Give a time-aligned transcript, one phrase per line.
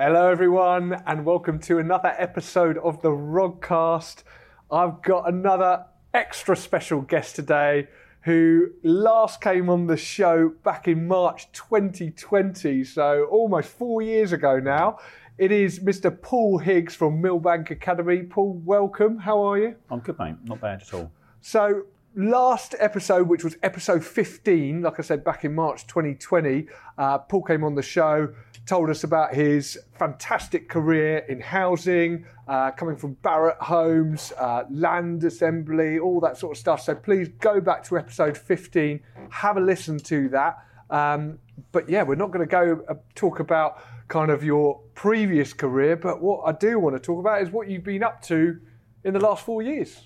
[0.00, 4.22] Hello, everyone, and welcome to another episode of the Rodcast.
[4.70, 7.88] I've got another extra special guest today
[8.20, 14.60] who last came on the show back in March 2020, so almost four years ago
[14.60, 14.98] now.
[15.36, 16.16] It is Mr.
[16.22, 18.22] Paul Higgs from Millbank Academy.
[18.22, 19.18] Paul, welcome.
[19.18, 19.74] How are you?
[19.90, 20.36] I'm good, mate.
[20.44, 21.10] Not bad at all.
[21.40, 21.82] So,
[22.14, 26.66] last episode, which was episode 15, like I said, back in March 2020,
[26.96, 28.32] uh, Paul came on the show,
[28.66, 35.24] told us about his fantastic career in housing, uh, coming from Barratt Homes, uh, land
[35.24, 36.82] assembly, all that sort of stuff.
[36.82, 40.58] So, please go back to episode 15, have a listen to that.
[40.90, 41.38] Um,
[41.72, 45.96] but yeah, we're not going to go uh, talk about kind of your previous career,
[45.96, 48.58] but what I do want to talk about is what you've been up to
[49.04, 50.02] in the last four years.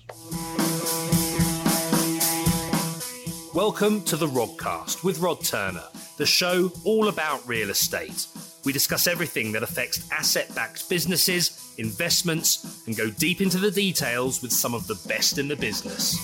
[3.53, 5.83] Welcome to the Rodcast with Rod Turner,
[6.17, 8.25] the show all about real estate.
[8.65, 14.41] We discuss everything that affects asset backed businesses, investments, and go deep into the details
[14.41, 16.17] with some of the best in the business.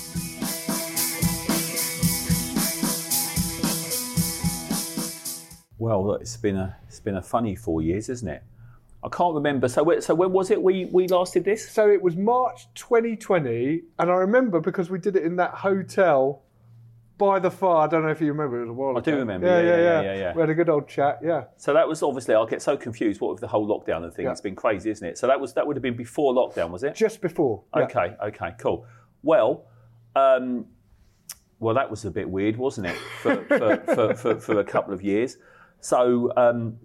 [5.78, 8.42] Well, it's been a it's been a funny four years, isn't it?
[9.04, 9.68] I can't remember.
[9.68, 11.70] So, so when was it we we last did this?
[11.70, 16.42] So it was March 2020, and I remember because we did it in that hotel
[17.20, 17.86] by the fire.
[17.86, 18.58] I don't know if you remember.
[18.58, 19.12] It was a while I ago.
[19.12, 20.02] do remember, Yeah, yeah, yeah, yeah, yeah.
[20.02, 20.34] yeah, yeah.
[20.34, 21.20] We had a good old chat.
[21.24, 21.44] Yeah.
[21.58, 23.22] So that was obviously I get so confused.
[23.22, 24.26] What with the whole lockdown and thing?
[24.26, 25.18] It's been crazy, isn't it?
[25.20, 26.96] So that was that would have been before lockdown, was it?
[26.96, 27.64] Just before.
[27.76, 28.88] Okay, okay, cool.
[29.22, 29.66] Well,
[30.16, 30.66] um,
[31.60, 34.94] well, that was a bit weird, wasn't it, for, for, for, for, for a couple
[34.94, 35.38] of years?
[35.82, 36.78] So, um,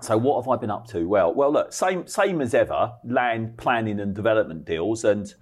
[0.00, 1.06] so what have I been up to?
[1.08, 5.32] Well, well, look, same same as ever, land planning and development deals, and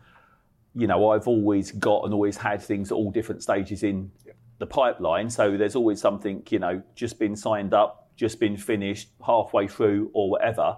[0.74, 4.10] you know, I've always got and always had things at all different stages in
[4.58, 5.30] the pipeline.
[5.30, 10.10] So there's always something, you know, just been signed up, just been finished, halfway through,
[10.14, 10.76] or whatever.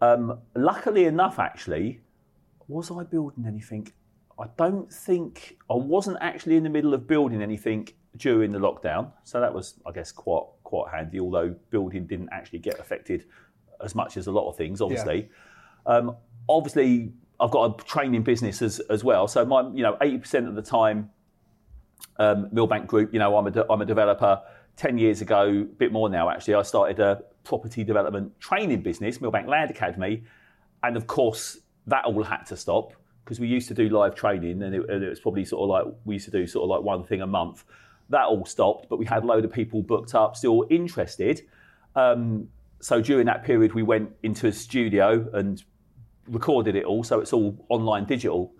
[0.00, 2.00] Um, luckily enough, actually,
[2.68, 3.90] was I building anything?
[4.38, 9.10] I don't think I wasn't actually in the middle of building anything during the lockdown,
[9.24, 11.18] so that was, I guess, quite quite handy.
[11.18, 13.24] Although building didn't actually get affected
[13.82, 15.28] as much as a lot of things, obviously.
[15.86, 16.16] Um,
[16.48, 20.48] obviously, I've got a training business as, as well, so my you know eighty percent
[20.48, 21.10] of the time,
[22.18, 24.42] um, Millbank Group, you know, I'm a de- I'm a developer.
[24.76, 29.18] Ten years ago, a bit more now actually, I started a property development training business,
[29.18, 30.22] Millbank Land Academy,
[30.82, 32.92] and of course that all had to stop
[33.24, 35.68] because we used to do live training and it, and it was probably sort of
[35.68, 37.64] like we used to do sort of like one thing a month.
[38.10, 41.42] That all stopped, but we had a load of people booked up, still interested.
[41.94, 42.48] Um,
[42.80, 45.62] so during that period, we went into a studio and
[46.30, 48.52] recorded it all, so it's all online digital.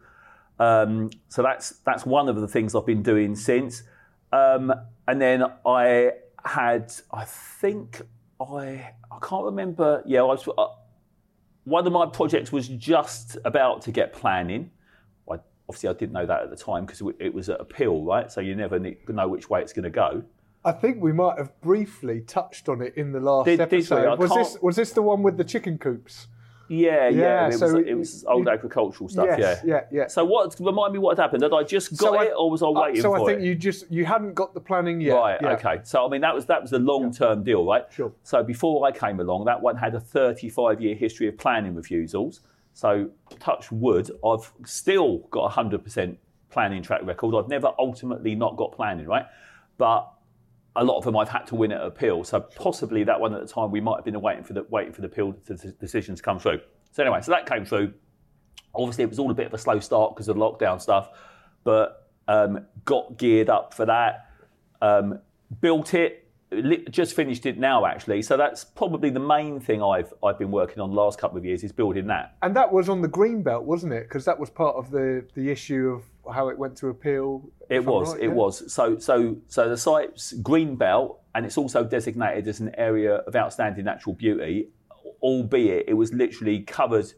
[0.58, 3.82] Um, so that's that's one of the things I've been doing since.
[4.32, 4.72] Um,
[5.06, 6.12] and then I
[6.44, 8.02] had, I think
[8.40, 10.02] I, I can't remember.
[10.06, 10.46] Yeah, I was.
[10.46, 10.66] Uh,
[11.64, 14.70] one of my projects was just about to get planning.
[15.30, 15.36] I,
[15.68, 18.30] obviously, I didn't know that at the time because it was at appeal, right?
[18.32, 20.22] So you never ne- know which way it's going to go.
[20.64, 24.06] I think we might have briefly touched on it in the last Did- did episode.
[24.06, 26.26] I was this was this the one with the chicken coops?
[26.68, 27.20] Yeah, yeah.
[27.20, 29.26] Yeah, it, was, so it was old you- agricultural stuff.
[29.38, 30.06] yes, yeah, yeah, yeah.
[30.06, 30.54] So what?
[30.60, 31.42] Remind me what had happened.
[31.42, 33.24] Had I just got So I- it, or was I Uh, waiting so for I
[33.26, 33.44] think it?
[33.46, 35.14] you just you hadn't got the planning yet.
[35.14, 35.38] Right.
[35.40, 35.52] Yeah.
[35.54, 35.80] Okay.
[35.84, 37.84] So I mean, that was that was a long term deal, right?
[37.90, 38.12] Sure.
[38.22, 42.40] So before I came along, that one had a 35 year history of planning refusals.
[42.74, 43.08] So
[43.40, 46.16] touch wood, I've still got a 100%
[46.50, 47.34] planning track record.
[47.34, 49.26] I've never ultimately not got planning, right?
[49.78, 50.08] But
[50.76, 52.24] a lot of them I've had to win at appeal.
[52.24, 54.92] So possibly that one at the time we might have been waiting for the waiting
[54.92, 56.60] for the appeal the the decision to come through.
[56.92, 57.94] So anyway, so that came through.
[58.74, 61.10] Obviously, it was all a bit of a slow start because of the lockdown stuff,
[61.64, 64.26] but um, got geared up for that.
[64.80, 65.20] Um,
[65.60, 66.27] built it,
[66.90, 68.22] just finished it now actually.
[68.22, 71.44] So that's probably the main thing I've I've been working on the last couple of
[71.44, 72.36] years is building that.
[72.42, 74.04] And that was on the green belt, wasn't it?
[74.04, 77.50] Because that was part of the the issue of how it went to appeal.
[77.68, 78.32] It was, right, it yeah?
[78.32, 78.72] was.
[78.72, 83.34] So, so, so the site's green belt, and it's also designated as an area of
[83.36, 84.68] outstanding natural beauty,
[85.22, 87.12] albeit it was literally covered.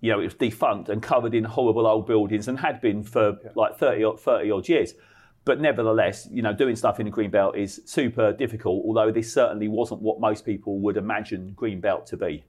[0.00, 3.38] You know, it was defunct and covered in horrible old buildings, and had been for
[3.54, 4.94] like 30 odd, 30 odd years.
[5.44, 8.84] But nevertheless, you know, doing stuff in the green belt is super difficult.
[8.84, 12.44] Although this certainly wasn't what most people would imagine green belt to be.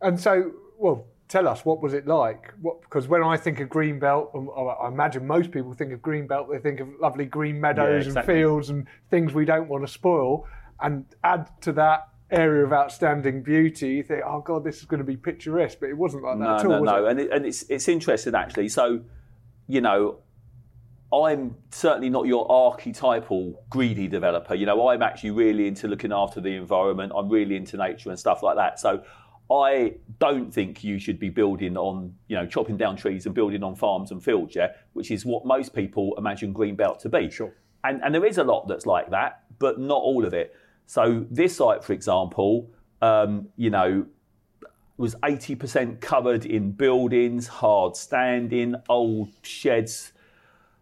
[0.00, 2.52] And so, well, tell us what was it like?
[2.60, 6.02] What because when I think of green belt, um, I imagine most people think of
[6.02, 6.48] green belt.
[6.50, 8.34] They think of lovely green meadows exactly.
[8.34, 10.46] and fields and things we don't want to spoil.
[10.80, 14.98] And add to that area of outstanding beauty, you think, oh god, this is going
[14.98, 15.78] to be picturesque.
[15.80, 16.70] But it wasn't like that No, at all.
[16.72, 18.68] no, was no, and it, and it's it's interesting actually.
[18.68, 19.00] So,
[19.68, 20.18] you know,
[21.12, 24.54] I'm certainly not your archetypal greedy developer.
[24.54, 27.12] You know, I'm actually really into looking after the environment.
[27.16, 28.78] I'm really into nature and stuff like that.
[28.78, 29.02] So,
[29.50, 33.64] I don't think you should be building on, you know, chopping down trees and building
[33.64, 37.28] on farms and fields, yeah, which is what most people imagine Greenbelt to be.
[37.30, 37.52] Sure.
[37.82, 40.54] And, and there is a lot that's like that, but not all of it.
[40.86, 42.70] So this site, for example,
[43.02, 44.06] um, you know,
[44.96, 50.12] was 80% covered in buildings, hard standing, old sheds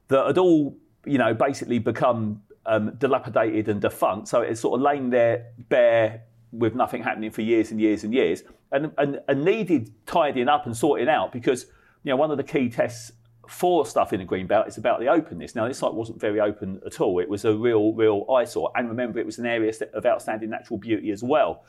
[0.08, 0.76] that had all,
[1.06, 4.28] you know, basically become um, dilapidated and defunct.
[4.28, 6.22] So it's sort of lain there bare
[6.52, 10.66] with nothing happening for years and years and years and, and, and needed tidying up
[10.66, 11.66] and sorting out because,
[12.05, 13.12] you know, one of the key tests
[13.49, 15.55] for stuff in the green belt is about the openness.
[15.55, 17.19] Now, this site wasn't very open at all.
[17.19, 18.70] It was a real, real eyesore.
[18.75, 21.64] And remember, it was an area of outstanding natural beauty as well.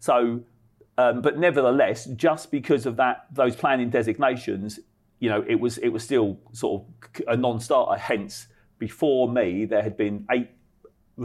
[0.00, 0.42] So,
[0.96, 4.80] um, but nevertheless, just because of that, those planning designations,
[5.20, 7.98] you know, it was it was still sort of a non-starter.
[7.98, 8.48] Hence,
[8.78, 10.50] before me, there had been eight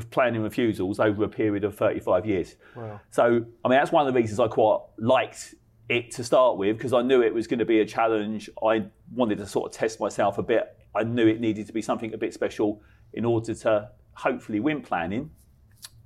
[0.10, 2.56] planning refusals over a period of 35 years.
[2.76, 3.00] Wow.
[3.12, 5.54] So, I mean, that's one of the reasons I quite liked
[5.90, 8.50] it to start with because I knew it was going to be a challenge.
[8.66, 10.78] I wanted to sort of test myself a bit.
[10.96, 12.82] I knew it needed to be something a bit special
[13.14, 15.30] in order to hopefully win planning,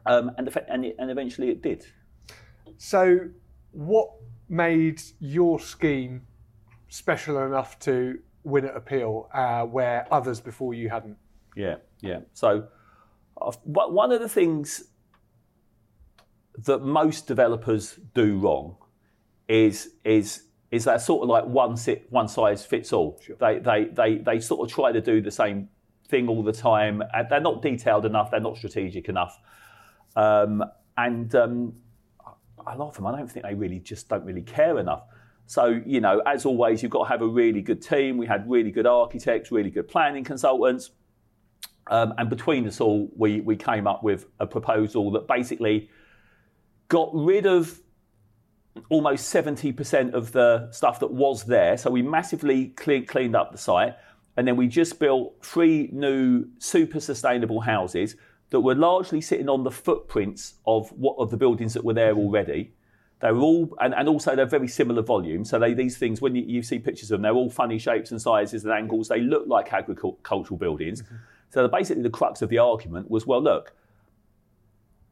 [0.05, 1.85] um, and, and, it, and eventually it did.
[2.77, 3.19] So,
[3.71, 4.09] what
[4.49, 6.26] made your scheme
[6.89, 11.17] special enough to win at appeal uh, where others before you hadn't?
[11.55, 12.19] Yeah, yeah.
[12.33, 12.67] So,
[13.41, 14.83] uh, one of the things
[16.65, 18.77] that most developers do wrong
[19.47, 23.19] is is is that sort of like one sit one size fits all.
[23.23, 23.35] Sure.
[23.39, 25.69] They, they they they sort of try to do the same
[26.07, 27.03] thing all the time.
[27.13, 28.31] And they're not detailed enough.
[28.31, 29.39] They're not strategic enough.
[30.15, 30.63] Um,
[30.97, 31.73] and um,
[32.65, 33.05] I love them.
[33.05, 35.03] I don't think they really just don't really care enough.
[35.47, 38.17] So you know, as always, you've got to have a really good team.
[38.17, 40.91] We had really good architects, really good planning consultants.
[41.89, 45.89] Um, and between us all, we, we came up with a proposal that basically
[46.89, 47.79] got rid of
[48.89, 51.77] almost 70% of the stuff that was there.
[51.77, 53.95] So we massively clean, cleaned up the site.
[54.35, 58.15] And then we just built three new super sustainable houses
[58.49, 62.15] that were largely sitting on the footprints of what of the buildings that were there
[62.15, 62.73] already.
[63.19, 65.43] They were all, and, and also they're very similar volume.
[65.43, 68.11] So they, these things, when you, you see pictures of them, they're all funny shapes
[68.11, 69.07] and sizes and angles.
[69.07, 71.01] They look like agricultural buildings.
[71.01, 71.15] Mm-hmm.
[71.49, 73.73] So basically, the crux of the argument was, well, look,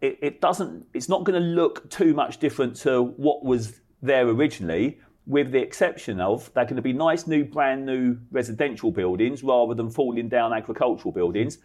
[0.01, 0.85] it, it doesn't.
[0.93, 5.59] It's not going to look too much different to what was there originally, with the
[5.59, 10.29] exception of they're going to be nice, new, brand new residential buildings rather than falling
[10.29, 11.57] down agricultural buildings.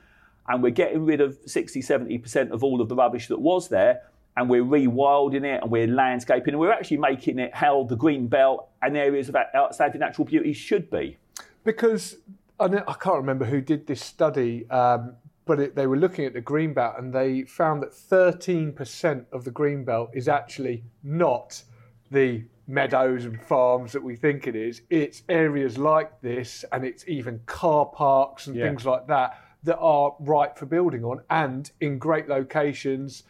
[0.49, 4.03] And we're getting rid of 60, 70% of all of the rubbish that was there
[4.41, 8.27] and we're rewilding it and we're landscaping and we're actually making it how the green
[8.27, 11.19] belt and areas of outstanding natural beauty should be.
[11.63, 12.17] Because
[12.59, 16.33] I, I can't remember who did this study, um, but it, they were looking at
[16.33, 21.63] the green belt and they found that 13% of the green belt is actually not
[22.11, 24.81] the meadows and farms that we think it is.
[24.89, 28.69] It's areas like this, and it's even car parks and yeah.
[28.69, 33.25] things like that that are right for building on and in great locations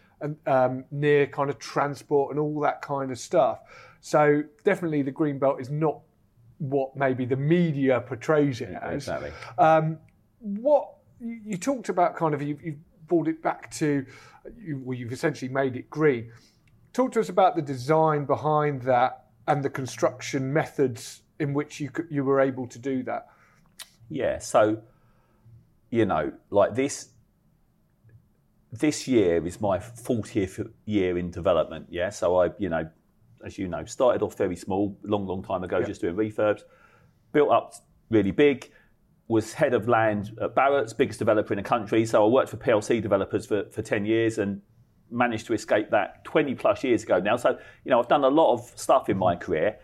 [0.46, 3.60] um, near kind of transport and all that kind of stuff.
[4.00, 6.00] So definitely the green belt is not
[6.58, 8.94] what maybe the media portrays it as.
[8.94, 9.32] Exactly.
[9.58, 9.98] Um,
[10.40, 10.88] what
[11.20, 14.06] you talked about, kind of, you've, you've brought it back to,
[14.58, 16.32] you, well, you've essentially made it green.
[16.92, 21.90] Talk to us about the design behind that and the construction methods in which you
[22.10, 23.28] you were able to do that.
[24.08, 24.38] Yeah.
[24.38, 24.82] So,
[25.90, 27.09] you know, like this.
[28.72, 31.86] This year is my 40th year in development.
[31.90, 32.10] Yeah.
[32.10, 32.88] So I, you know,
[33.44, 36.62] as you know, started off very small, long, long time ago, just doing refurbs,
[37.32, 37.74] built up
[38.10, 38.70] really big,
[39.28, 42.04] was head of land at Barratt's, biggest developer in the country.
[42.04, 44.60] So I worked for PLC developers for, for 10 years and
[45.10, 47.36] managed to escape that 20 plus years ago now.
[47.36, 49.78] So, you know, I've done a lot of stuff in my career.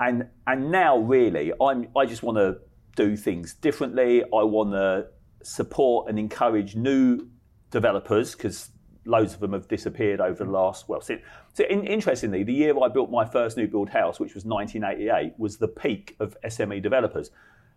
[0.00, 2.58] And, and now, really, I'm, I just want to
[2.96, 4.22] do things differently.
[4.22, 5.06] I want to
[5.42, 7.28] support and encourage new
[7.70, 8.70] developers because
[9.04, 11.22] loads of them have disappeared over the last well since
[11.54, 15.32] so in, interestingly the year i built my first new build house which was 1988
[15.38, 17.30] was the peak of sme developers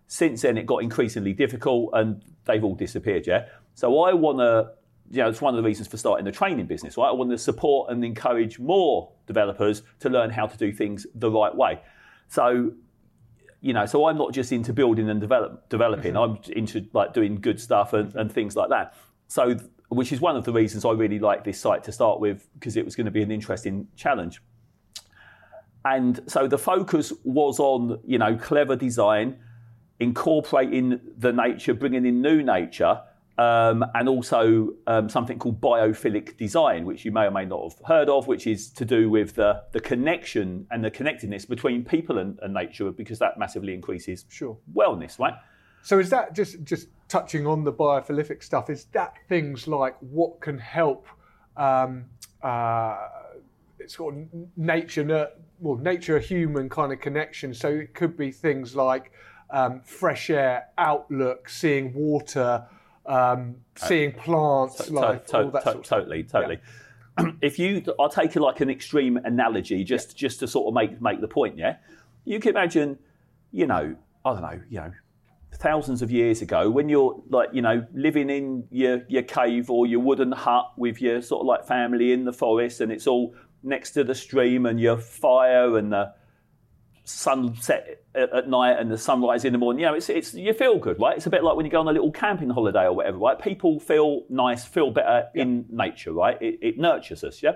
[0.07, 4.69] since then it got increasingly difficult and they've all disappeared yeah so i want to
[5.11, 7.29] you know it's one of the reasons for starting the training business right i want
[7.29, 11.79] to support and encourage more developers to learn how to do things the right way
[12.27, 12.73] so
[13.63, 16.15] you know, so I'm not just into building and develop, developing.
[16.15, 16.47] Mm-hmm.
[16.49, 18.93] I'm into like doing good stuff and, and things like that.
[19.29, 19.57] So
[19.93, 22.77] which is one of the reasons I really liked this site to start with because
[22.77, 24.41] it was going to be an interesting challenge.
[25.85, 29.37] And so the focus was on, you know, clever design,
[29.99, 33.01] incorporating the nature, bringing in new nature,
[33.37, 37.81] um, and also um, something called biophilic design, which you may or may not have
[37.85, 42.19] heard of, which is to do with the, the connection and the connectedness between people
[42.19, 44.57] and, and nature, because that massively increases Sure.
[44.73, 45.33] wellness, right?
[45.83, 48.69] So is that just just touching on the biophilic stuff?
[48.69, 51.05] Is that things like what can help
[51.57, 52.05] um,
[52.41, 52.97] uh,
[53.85, 54.23] sort of
[54.57, 57.53] nature, well, nature human kind of connection?
[57.53, 59.11] So it could be things like
[59.49, 62.65] um, fresh air, outlook, seeing water,
[63.05, 66.59] um, seeing plants, To- life, to- all that to- sort of totally, totally.
[67.41, 71.19] if you, I'll take like an extreme analogy, just just to sort of make make
[71.19, 71.57] the point.
[71.57, 71.75] Yeah,
[72.23, 72.97] you can imagine,
[73.51, 74.91] you know, I don't know, you know,
[75.57, 79.85] thousands of years ago, when you're like, you know, living in your your cave or
[79.87, 83.35] your wooden hut with your sort of like family in the forest, and it's all
[83.63, 86.13] next to the stream, and your fire and the
[87.05, 89.81] sunset at, at night and the sunrise in the morning.
[89.81, 91.17] You know, it's, it's you feel good, right?
[91.17, 93.39] It's a bit like when you go on a little camping holiday or whatever, right?
[93.39, 96.41] People feel nice, feel better in nature, right?
[96.41, 97.53] It, it nurtures us, yeah.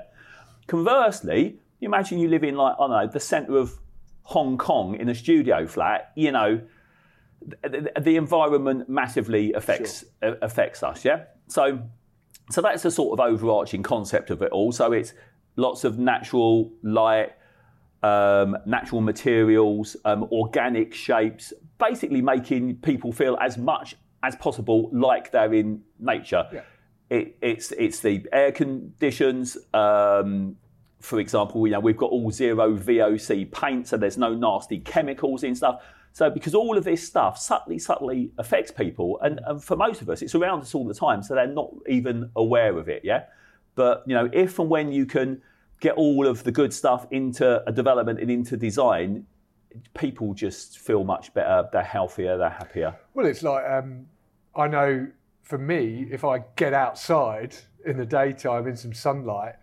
[0.67, 3.73] Conversely, you imagine you live in like I don't know the centre of
[4.23, 6.11] Hong Kong in a studio flat.
[6.15, 6.61] You know,
[7.41, 11.25] the, the environment massively affects uh, affects us, yeah.
[11.47, 11.81] So,
[12.51, 14.71] so that's the sort of overarching concept of it all.
[14.71, 15.13] So it's
[15.55, 17.31] lots of natural light
[18.03, 25.31] um, natural materials, um, organic shapes, basically making people feel as much as possible like
[25.31, 26.63] they're in nature.
[27.09, 29.57] It, it's it's the air conditions.
[29.73, 30.57] Um,
[30.99, 35.43] for example, you know we've got all zero VOC paint, so there's no nasty chemicals
[35.43, 35.81] in stuff.
[36.17, 40.09] So because all of this stuff subtly, subtly affects people, and, and for most of
[40.09, 43.03] us, it's around us all the time, so they're not even aware of it.
[43.05, 43.25] Yeah,
[43.75, 45.43] but you know if and when you can
[45.79, 49.27] get all of the good stuff into a development and into design,
[49.93, 51.69] people just feel much better.
[51.71, 52.35] They're healthier.
[52.35, 52.95] They're happier.
[53.13, 54.07] Well, it's like um,
[54.55, 55.05] I know
[55.43, 57.55] for me, if I get outside
[57.85, 59.53] in the daytime in some sunlight,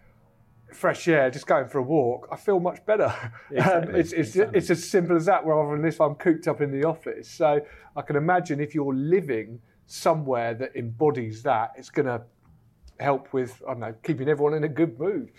[0.75, 3.13] fresh air, just going for a walk, I feel much better.
[3.51, 4.59] Exactly, um, it's, it's, exactly.
[4.59, 7.31] it's as simple as that, rather than this, I'm cooped up in the office.
[7.31, 7.61] So
[7.97, 12.23] I can imagine if you're living somewhere that embodies that, it's going to
[12.99, 15.31] help with, I don't know, keeping everyone in a good mood.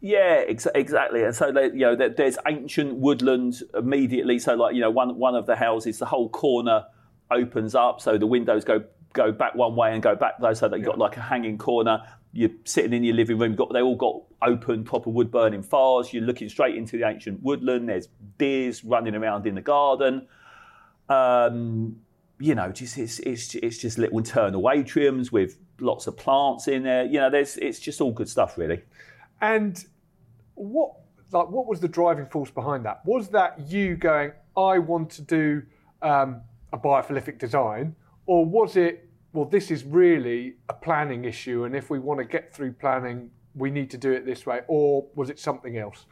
[0.00, 1.24] Yeah, ex- exactly.
[1.24, 4.38] And so, you know, there's ancient woodland immediately.
[4.38, 6.84] So, like, you know, one one of the houses, the whole corner
[7.30, 10.52] opens up, so the windows go go back one way and go back though.
[10.52, 12.02] So that you've got like a hanging corner.
[12.36, 13.54] You're sitting in your living room.
[13.54, 16.12] Got they all got open, proper wood burning fires.
[16.12, 17.88] You're looking straight into the ancient woodland.
[17.88, 20.28] There's deers running around in the garden.
[21.08, 21.96] Um,
[22.38, 26.82] you know, just it's, it's it's just little internal atriums with lots of plants in
[26.82, 27.04] there.
[27.04, 28.82] You know, there's it's just all good stuff, really.
[29.40, 29.82] And
[30.54, 30.92] what
[31.32, 33.00] like what was the driving force behind that?
[33.04, 35.62] Was that you going, I want to do
[36.02, 39.05] um, a biophilic design, or was it,
[39.36, 43.30] well, this is really a planning issue, and if we want to get through planning,
[43.54, 46.06] we need to do it this way, or was it something else?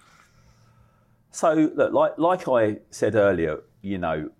[1.31, 4.31] So, look, like like I said earlier, you know,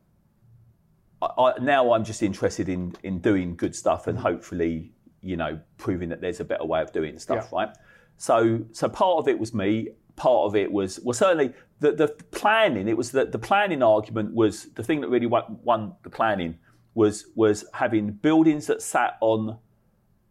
[1.23, 5.59] I, I, now I'm just interested in in doing good stuff and hopefully, you know,
[5.79, 7.59] proving that there's a better way of doing stuff, Yeah.
[7.59, 7.77] right?
[8.19, 9.89] So, so part of it was me.
[10.17, 12.87] Part of it was well, certainly the the planning.
[12.87, 16.59] It was the the planning argument was the thing that really won, won the planning
[16.95, 19.59] was was having buildings that sat on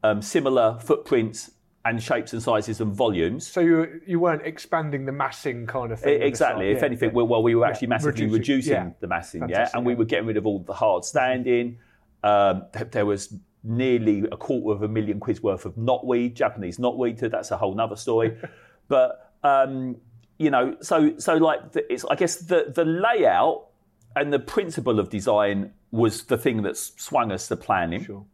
[0.03, 1.51] um, similar footprints
[1.85, 3.45] and shapes and sizes and volumes.
[3.45, 6.19] So you you weren't expanding the massing kind of thing.
[6.19, 6.71] the Exactly.
[6.71, 7.15] If yeah, anything, yeah.
[7.15, 8.89] well, well, we were actually massively Reducing, reducing, yeah.
[8.99, 11.79] the massing, yeah, Fantastic, and we were getting rid of all the hard standing.
[12.23, 16.77] Um, th- there was nearly a quarter of a million quid's worth of knotweed, Japanese
[16.77, 17.19] knotweed.
[17.19, 18.37] That's a whole nother story.
[18.87, 19.97] but um,
[20.37, 23.67] you know, so so like the, it's I guess the the layout
[24.15, 28.03] and the principle of design was the thing that swung us to planning.
[28.03, 28.25] Sure.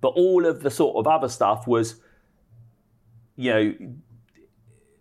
[0.00, 2.00] But all of the sort of other stuff was,
[3.36, 3.74] you know,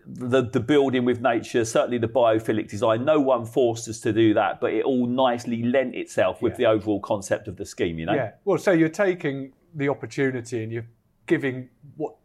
[0.05, 3.05] the the building with nature, certainly the biophilic design.
[3.05, 6.57] No one forced us to do that, but it all nicely lent itself with Yeah.
[6.57, 7.97] the overall concept of the scheme.
[7.99, 8.31] You know, Yeah.
[8.45, 10.87] Well, so you're taking the opportunity and you're
[11.25, 12.15] giving what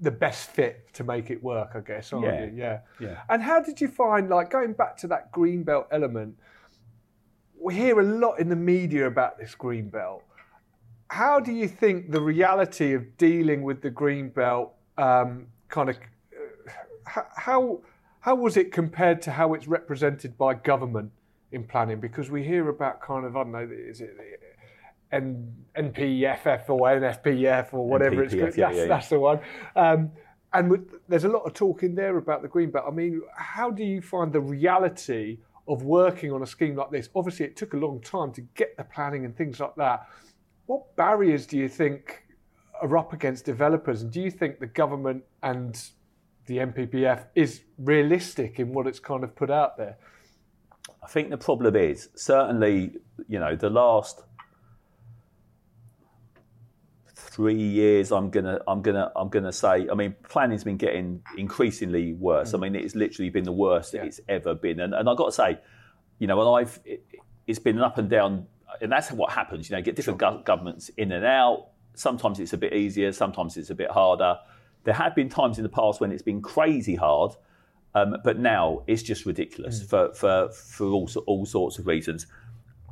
[0.00, 2.44] the best fit to make it work, I guess, aren't Yeah.
[2.44, 2.52] you?
[2.54, 2.80] Yeah.
[3.00, 3.22] Yeah.
[3.28, 6.36] And how did you find, like, going back to that green belt element?
[7.60, 10.22] We hear a lot in the media about this green belt.
[11.10, 15.96] How do you think the reality of dealing with the green belt um, kind of
[15.96, 17.80] h- how
[18.20, 21.10] how was it compared to how it's represented by government
[21.52, 22.00] in planning?
[22.00, 24.16] Because we hear about kind of I don't know, is it
[25.10, 28.56] N, NPFF or NFPF or whatever it's called?
[28.56, 28.88] yeah, that's, yeah, yeah.
[28.88, 29.40] that's the one.
[29.74, 30.10] Um,
[30.52, 32.86] and with, there's a lot of talk in there about the green belt.
[32.86, 35.38] I mean, how do you find the reality
[35.68, 37.08] of working on a scheme like this?
[37.14, 40.08] Obviously, it took a long time to get the planning and things like that.
[40.66, 42.24] What barriers do you think
[42.80, 44.02] are up against developers.
[44.02, 45.80] And do you think the government and
[46.46, 49.98] the NPPF is realistic in what it's kind of put out there?
[51.02, 52.96] I think the problem is certainly,
[53.28, 54.22] you know, the last
[57.38, 59.86] three years, I'm gonna, I'm gonna, I'm gonna say.
[59.88, 62.52] I mean, planning's been getting increasingly worse.
[62.52, 64.02] I mean, it's literally been the worst Yeah.
[64.02, 64.80] it's ever been.
[64.80, 65.60] And, and I've got to say,
[66.18, 67.06] you know, and I've, it,
[67.46, 68.48] it's been an up and down,
[68.80, 69.70] and that's what happens.
[69.70, 71.68] You know, you get different gov- governments in and out.
[71.94, 73.12] Sometimes it's a bit easier.
[73.12, 74.36] Sometimes it's a bit harder.
[74.82, 77.36] There have been times in the past when it's been crazy hard.
[77.94, 82.26] Um, but now it's just ridiculous for, for, for all, all sorts of reasons.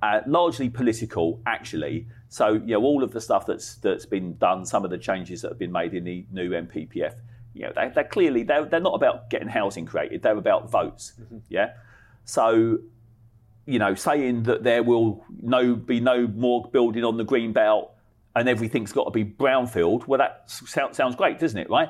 [0.03, 2.07] Uh, largely political, actually.
[2.29, 5.41] So, you know, all of the stuff that's that's been done, some of the changes
[5.43, 7.15] that have been made in the new NPPF,
[7.55, 11.15] you know, they, they're clearly they're, they're not about getting housing created; they're about votes.
[11.49, 11.73] Yeah.
[12.25, 12.79] So,
[13.65, 17.97] you know, saying that there will no be no more building on the green belt
[18.37, 20.07] and everything's got to be brownfield.
[20.07, 21.71] Well, that sounds sounds great, doesn't it?
[21.71, 21.89] Right?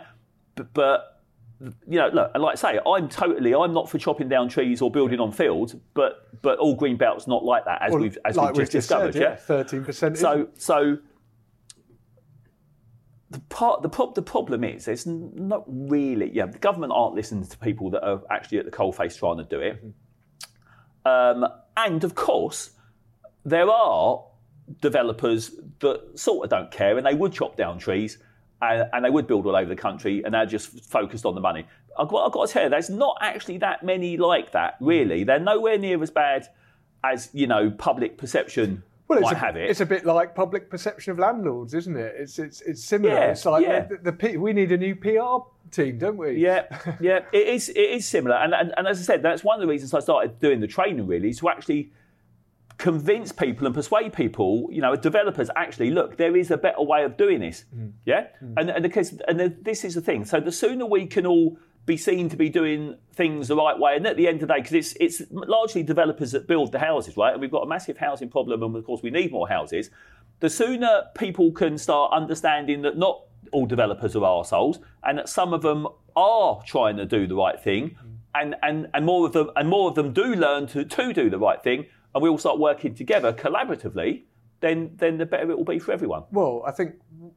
[0.55, 1.16] But, but
[1.61, 4.83] you know, look, and like I say, I'm totally, I'm not for chopping down trees
[4.83, 8.19] or building on fields, but but all green belts not like that, as Well, we've
[8.25, 9.13] as like we've just we've discovered.
[9.15, 9.37] said, yeah.
[9.37, 10.19] thirteen percent.
[10.19, 10.99] So so
[13.31, 17.15] the part the, prob- the problem is there's n- not really yeah the government aren't
[17.15, 19.83] listening to people that are actually at the coalface trying to do it,
[21.05, 21.47] um,
[21.77, 22.71] and of course
[23.45, 24.25] there are
[24.81, 28.19] developers that sort of don't care and they would chop down trees
[28.63, 31.41] and, and they would build all over the country and they're just focused on the
[31.41, 31.67] money.
[31.99, 34.87] I've got, I've got to tell you, there's not actually that many like that, mm.
[34.87, 35.25] really.
[35.25, 36.49] They're nowhere near as bad
[37.05, 39.71] as, you know, public perception Well, it's might a, have it.
[39.71, 42.15] it's a bit like public perception of landlords, isn't it?
[42.19, 43.15] It's it's it's similar.
[43.15, 43.85] Yeah, it's like yeah.
[43.85, 46.33] the, the, P- we need a new PR team, don't we?
[46.33, 46.65] Yeah,
[47.01, 47.69] yeah, it is.
[47.69, 50.01] It is similar, and, and and as I said, that's one of the reasons I
[50.01, 51.07] started doing the training.
[51.07, 51.93] Really, is to actually
[52.79, 54.69] convince people and persuade people.
[54.71, 56.17] You know, developers actually look.
[56.17, 57.65] There is a better way of doing this.
[57.75, 57.93] Mm.
[58.05, 58.55] Yeah, mm.
[58.57, 60.25] and and case, and the, this is the thing.
[60.25, 63.97] So the sooner we can all be seen to be doing things the right way,
[63.97, 66.79] and at the end of the day, because it's it's largely developers that build the
[66.79, 67.33] houses, right?
[67.33, 69.91] And we've got a massive housing problem, and of course we need more houses.
[70.41, 75.55] The sooner people can start understanding that not all developers are arseholes, and that some
[75.55, 75.87] of them
[76.17, 78.17] are trying to do the right thing, mm.
[78.35, 81.31] and, and, and more of them and more of them do learn to, to do
[81.31, 81.87] the right thing,
[82.17, 84.23] and we all start working together collaboratively,
[84.61, 86.25] then then the better it will be for everyone.
[86.33, 86.95] Well, I think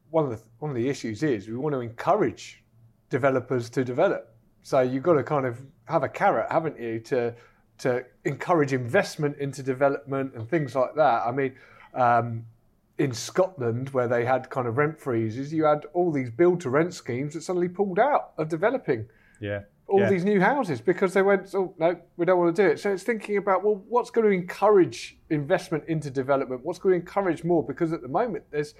[0.08, 2.64] one of the one of the issues is we want to encourage
[3.10, 4.34] developers to develop.
[4.62, 7.34] So you've got to kind of have a carrot, haven't you, to
[7.80, 11.26] to encourage investment into development and things like that.
[11.26, 11.56] I mean,
[11.92, 12.46] um,
[12.96, 16.70] in Scotland, where they had kind of rent freezes, you had all these build to
[16.70, 19.08] rent schemes that suddenly pulled out of developing
[19.40, 19.60] Yeah.
[19.90, 22.78] All these new houses because they went, oh no, we don't want to do it.
[22.78, 26.64] So it's thinking about well, what's going to encourage investment into development?
[26.64, 27.64] What's going to encourage more?
[27.64, 28.74] Because at the moment there's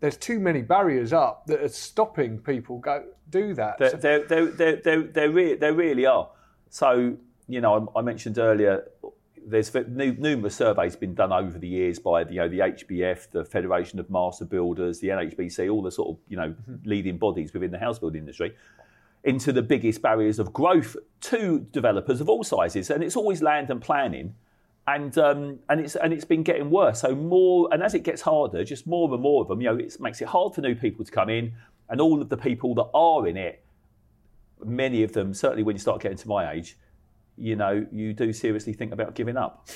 [0.00, 3.78] there's too many barriers up that are stopping people go do that.
[3.78, 6.28] There, So- there, there, there, there, there, re- there really are.
[6.68, 7.16] So,
[7.48, 8.84] you know, I, I mentioned earlier,
[9.46, 13.44] there's numerous surveys been done over the years by the, you know, the HBF, the
[13.44, 16.88] Federation of Master Builders, the NHBC, all the sort of, you know, mm-hmm.
[16.88, 18.54] leading bodies within the house building industry,
[19.26, 22.88] into the biggest barriers of growth to developers of all sizes.
[22.90, 24.34] And it's always land and planning.
[24.88, 27.00] And um, and it's and it's been getting worse.
[27.00, 29.60] So more and as it gets harder, just more and more of them.
[29.60, 31.52] You know, it makes it hard for new people to come in,
[31.88, 33.66] and all of the people that are in it
[34.64, 36.76] many of them, certainly when you start getting to my age,
[37.36, 39.68] you know, you do seriously think about giving up.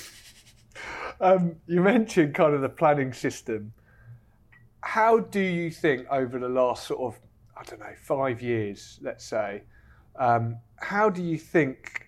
[1.19, 3.73] Um, you mentioned kind of the planning system.
[4.81, 7.19] How do you think over the last sort of,
[7.61, 9.61] I don't know, five years, let's say,
[10.19, 12.07] um, how do you think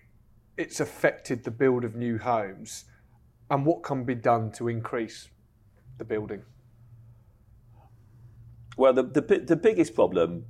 [0.56, 2.86] it's affected the build of new homes
[3.50, 5.28] and what can be done to increase
[5.98, 6.42] the building?
[8.76, 10.44] Well, the, the, the biggest problem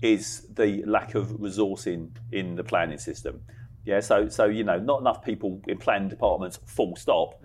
[0.00, 3.42] is the lack of resourcing in the planning system.
[3.84, 7.40] Yeah, so so you know, not enough people in planning departments, full stop,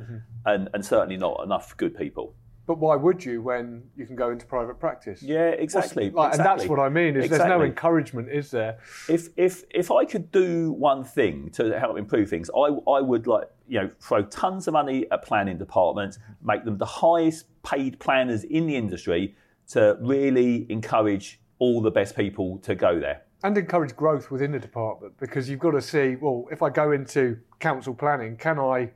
[0.45, 2.33] and, and certainly not enough good people.
[2.67, 5.21] But why would you when you can go into private practice?
[5.23, 6.09] Yeah, exactly.
[6.09, 8.77] like, And that's what I mean is there's no encouragement, is there?
[9.09, 13.27] if if if I could do one thing to help improve things, I I would
[13.27, 17.99] like you know throw tons of money at planning departments, make them the highest paid
[17.99, 19.35] planners in the industry
[19.69, 23.21] to really encourage all the best people to go there.
[23.43, 26.91] and encourage growth within the department because you've got to see well if i go
[26.91, 28.89] into council planning can i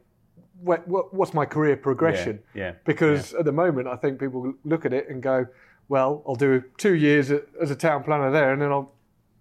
[0.61, 4.53] what, what, what's my career progression Yeah, yeah, because at the moment i think people
[4.63, 5.45] look at it and go
[5.89, 8.91] well i'll do two years as a town planner there and then i'll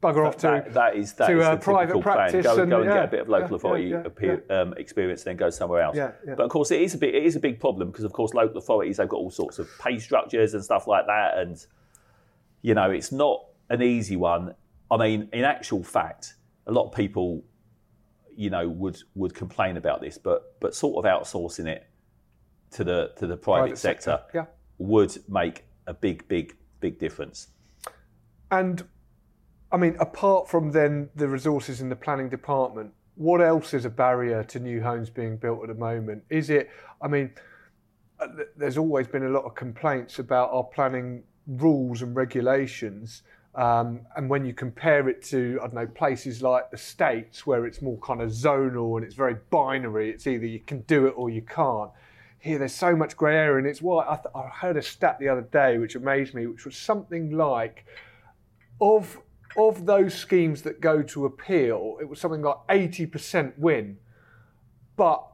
[0.02, 2.56] bugger off to that, that is that to, is uh, private practice plan.
[2.56, 4.44] Go, and- go and yeah, get a bit of local yeah, authority yeah, yeah, appear,
[4.50, 5.96] Um, experience, then go somewhere else.
[5.96, 6.34] Yeah, yeah.
[6.34, 8.34] But of course, it is a big it is a big problem because of course
[8.34, 11.64] local authorities they've got all sorts of pay structures and stuff like that, and
[12.60, 14.54] you know it's not an easy one.
[14.90, 16.34] I mean, in actual fact,
[16.66, 17.42] a lot of people,
[18.36, 21.86] you know, would would complain about this, but but sort of outsourcing it
[22.72, 24.44] to the to the private, Private sector, sector, yeah.
[24.78, 27.48] would make a big big big difference.
[28.50, 28.86] And
[29.72, 33.90] I mean, apart from then the resources in the planning department, what else is a
[33.90, 36.22] barrier to new homes being built at the moment?
[36.30, 36.70] Is it,
[37.02, 37.32] I mean,
[38.20, 43.22] uh, there's always been a lot of complaints about our planning rules and regulations.
[43.54, 47.66] Um, and when you compare it to, I don't know, places like the States where
[47.66, 51.14] it's more kind of zonal and it's very binary, it's either you can do it
[51.16, 51.90] or you can't.
[52.40, 55.18] Here, there's so much grey area, and it's why I, th- I heard a stat
[55.18, 57.86] the other day which amazed me, which was something like
[58.80, 59.18] of
[59.56, 63.96] of those schemes that go to appeal, it was something like eighty percent win,
[64.96, 65.24] but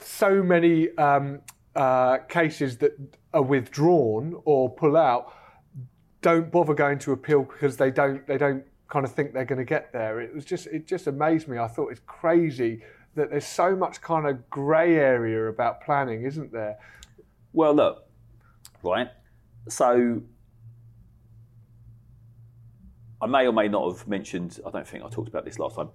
[0.00, 1.40] so many um,
[1.76, 2.98] uh, cases that
[3.32, 5.32] are withdrawn or pull out
[6.24, 9.58] don't bother going to appeal because they don't they don't kind of think they're going
[9.58, 10.20] to get there.
[10.20, 11.58] It was just it just amazed me.
[11.58, 12.82] I thought it's crazy
[13.14, 16.78] that there's so much kind of grey area about planning, isn't there?
[17.52, 18.06] Well, look,
[18.82, 19.08] right.
[19.68, 20.22] So
[23.20, 24.60] I may or may not have mentioned.
[24.66, 25.90] I don't think I talked about this last time.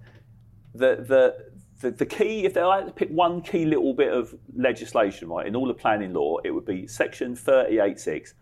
[0.76, 4.32] The the the, the key, if I had to pick one key little bit of
[4.54, 8.34] legislation, right, in all the planning law, it would be Section 38.6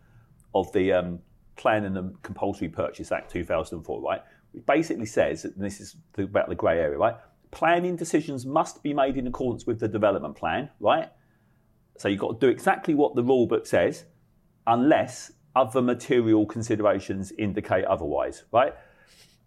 [0.55, 1.20] of the um,
[1.59, 4.23] Planning and the Compulsory Purchase Act 2004, right?
[4.55, 7.16] It basically says, and this is about the grey area, right?
[7.51, 11.11] Planning decisions must be made in accordance with the development plan, right?
[11.99, 14.05] So you've got to do exactly what the rule book says,
[14.66, 18.75] unless other material considerations indicate otherwise, right?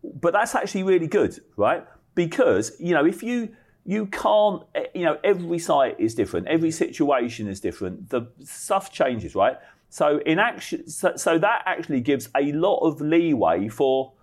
[0.04, 1.86] But that's actually really good, right?
[2.15, 6.71] Because you know if you you can't, eh, you know, every site is different, every
[6.71, 8.10] situation is different.
[8.10, 9.58] The stuff changes, right?
[9.91, 14.13] So in action, so, so that actually gives a lot of leeway for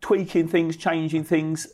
[0.00, 1.66] tweaking things, changing things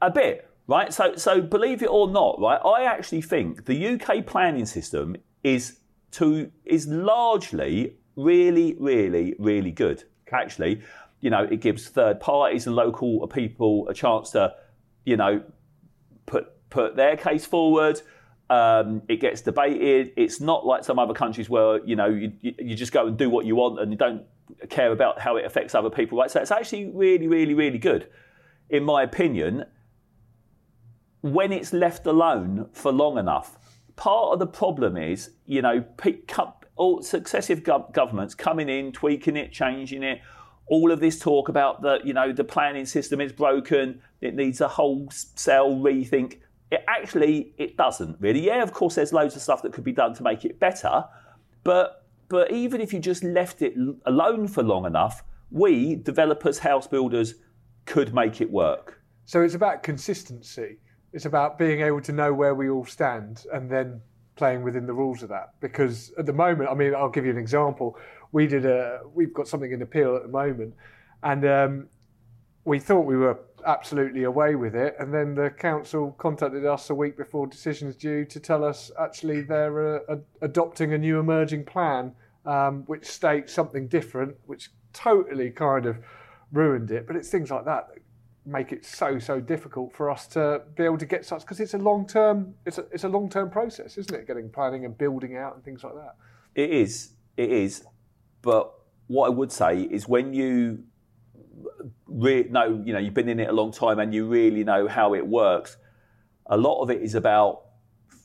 [0.00, 0.94] a bit, right?
[0.94, 2.60] So, so believe it or not, right?
[2.64, 5.80] I actually think the UK planning system is
[6.12, 10.04] to is largely really, really, really good.
[10.32, 10.82] Actually,
[11.20, 14.54] you know, it gives third parties and local people a chance to,
[15.04, 15.42] you know,
[16.26, 18.00] put put their case forward.
[18.48, 20.12] Um, it gets debated.
[20.16, 23.28] It's not like some other countries where you know you, you just go and do
[23.28, 24.22] what you want and you don't
[24.68, 26.18] care about how it affects other people.
[26.18, 26.30] Right?
[26.30, 28.08] So it's actually really, really, really good,
[28.70, 29.64] in my opinion.
[31.22, 33.58] When it's left alone for long enough,
[33.96, 35.84] part of the problem is you know
[36.76, 40.20] all successive governments coming in, tweaking it, changing it.
[40.66, 44.00] All of this talk about the you know the planning system is broken.
[44.20, 46.38] It needs a wholesale rethink
[46.70, 48.44] it actually it doesn't really.
[48.44, 51.04] Yeah, of course, there's loads of stuff that could be done to make it better,
[51.64, 53.74] but but even if you just left it
[54.04, 57.34] alone for long enough, we developers, house builders,
[57.84, 59.00] could make it work.
[59.26, 60.78] So it's about consistency.
[61.12, 64.00] It's about being able to know where we all stand and then
[64.34, 65.54] playing within the rules of that.
[65.60, 67.96] Because at the moment, I mean, I'll give you an example.
[68.32, 70.74] We did a, we've got something in appeal at the moment,
[71.22, 71.88] and um,
[72.64, 76.94] we thought we were absolutely away with it, and then the council contacted us a
[76.94, 82.12] week before decisions due to tell us actually they're uh, adopting a new emerging plan,
[82.46, 85.98] um, which states something different, which totally kind of
[86.52, 87.06] ruined it.
[87.06, 87.98] But it's things like that that
[88.46, 91.74] make it so so difficult for us to be able to get such because it's
[91.74, 94.26] a long term it's a it's a long term process, isn't it?
[94.26, 96.14] Getting planning and building out and things like that.
[96.54, 97.84] It is, it is.
[98.42, 98.72] But
[99.08, 100.84] what I would say is when you
[102.16, 104.88] re- know, you know, you've been in it a long time and you really know
[104.88, 105.76] how it works.
[106.46, 107.62] A lot of it is about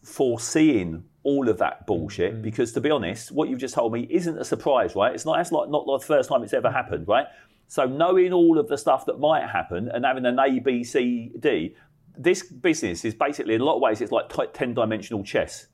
[0.04, 2.34] foreseeing all of that bullshit.
[2.34, 2.41] Mm-hmm.
[2.41, 5.13] Because to be honest, what you've just told me isn't a surprise, right?
[5.13, 5.38] It's not.
[5.38, 7.27] That's like not the first time it's ever happened, right?
[7.67, 11.32] So knowing all of the stuff that might happen and having an A, B, C,
[11.39, 11.75] D,
[12.17, 15.67] this business is basically in a lot of ways it's like ten dimensional chess.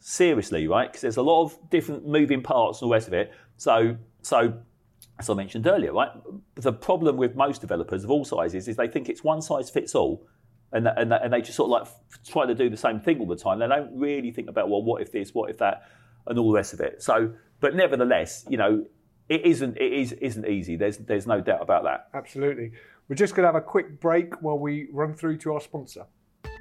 [0.00, 0.88] Seriously, right?
[0.88, 3.32] Because there's a lot of different moving parts and all the rest of it.
[3.56, 4.60] So, so
[5.18, 6.10] as I mentioned earlier, right?
[6.54, 9.94] The problem with most developers of all sizes is they think it's one size fits
[9.94, 10.26] all,
[10.72, 13.26] and and, and they just sort of like try to do the same thing all
[13.26, 13.58] the time.
[13.58, 15.82] They don't really think about well, what if this, what if that,
[16.26, 17.02] and all the rest of it.
[17.02, 18.84] So, but nevertheless, you know,
[19.28, 20.76] it isn't it is isn't easy.
[20.76, 22.08] There's there's no doubt about that.
[22.14, 22.72] Absolutely.
[23.08, 26.04] We're just going to have a quick break while we run through to our sponsor.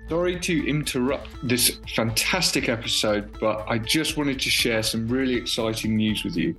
[0.07, 5.97] Sorry to interrupt this fantastic episode, but I just wanted to share some really exciting
[5.97, 6.55] news with you.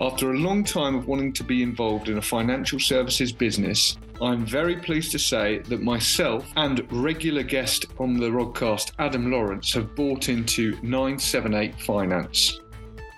[0.00, 4.46] After a long time of wanting to be involved in a financial services business, I'm
[4.46, 9.96] very pleased to say that myself and regular guest on the Rodcast, Adam Lawrence, have
[9.96, 12.60] bought into 978 Finance.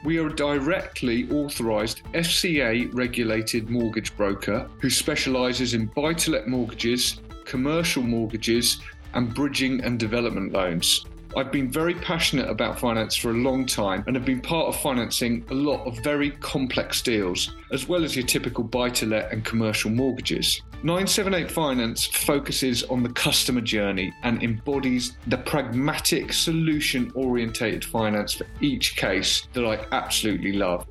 [0.07, 6.49] We are a directly authorised FCA regulated mortgage broker who specialises in buy to let
[6.49, 8.81] mortgages, commercial mortgages,
[9.13, 11.05] and bridging and development loans.
[11.37, 14.81] I've been very passionate about finance for a long time and have been part of
[14.81, 19.31] financing a lot of very complex deals, as well as your typical buy to let
[19.33, 20.61] and commercial mortgages.
[20.83, 28.47] 978 Finance focuses on the customer journey and embodies the pragmatic, solution orientated finance for
[28.61, 30.87] each case that I absolutely love.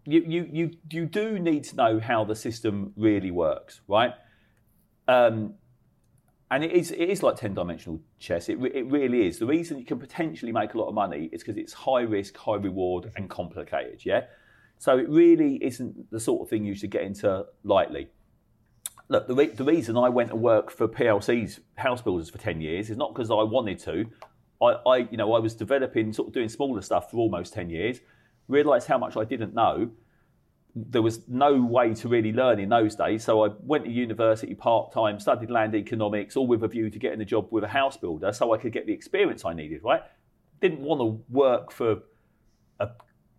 [0.06, 4.14] You, you, you, you do need to know how the system really works, right?
[5.08, 5.54] Um,
[6.50, 8.48] and it is, it is like 10 dimensional chess.
[8.48, 9.38] It, it really is.
[9.38, 12.36] The reason you can potentially make a lot of money is because it's high risk,
[12.36, 14.24] high reward, and complicated, yeah?
[14.78, 18.08] So it really isn't the sort of thing you should get into lightly.
[19.08, 22.60] Look, the, re- the reason I went to work for PLC's house builders for 10
[22.60, 24.06] years is not because I wanted to.
[24.62, 27.70] I, I, you know, I was developing, sort of doing smaller stuff for almost 10
[27.70, 28.00] years,
[28.48, 29.90] realised how much I didn't know.
[30.74, 33.24] There was no way to really learn in those days.
[33.24, 36.98] So I went to university part time, studied land economics, all with a view to
[36.98, 39.82] getting a job with a house builder so I could get the experience I needed,
[39.82, 40.02] right?
[40.60, 42.02] Didn't want to work for
[42.78, 42.88] a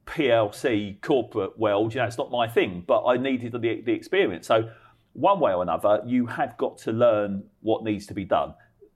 [0.07, 4.47] PLC corporate world, you know, it's not my thing, but I needed the, the experience.
[4.47, 4.69] So,
[5.13, 8.53] one way or another, you have got to learn what needs to be done.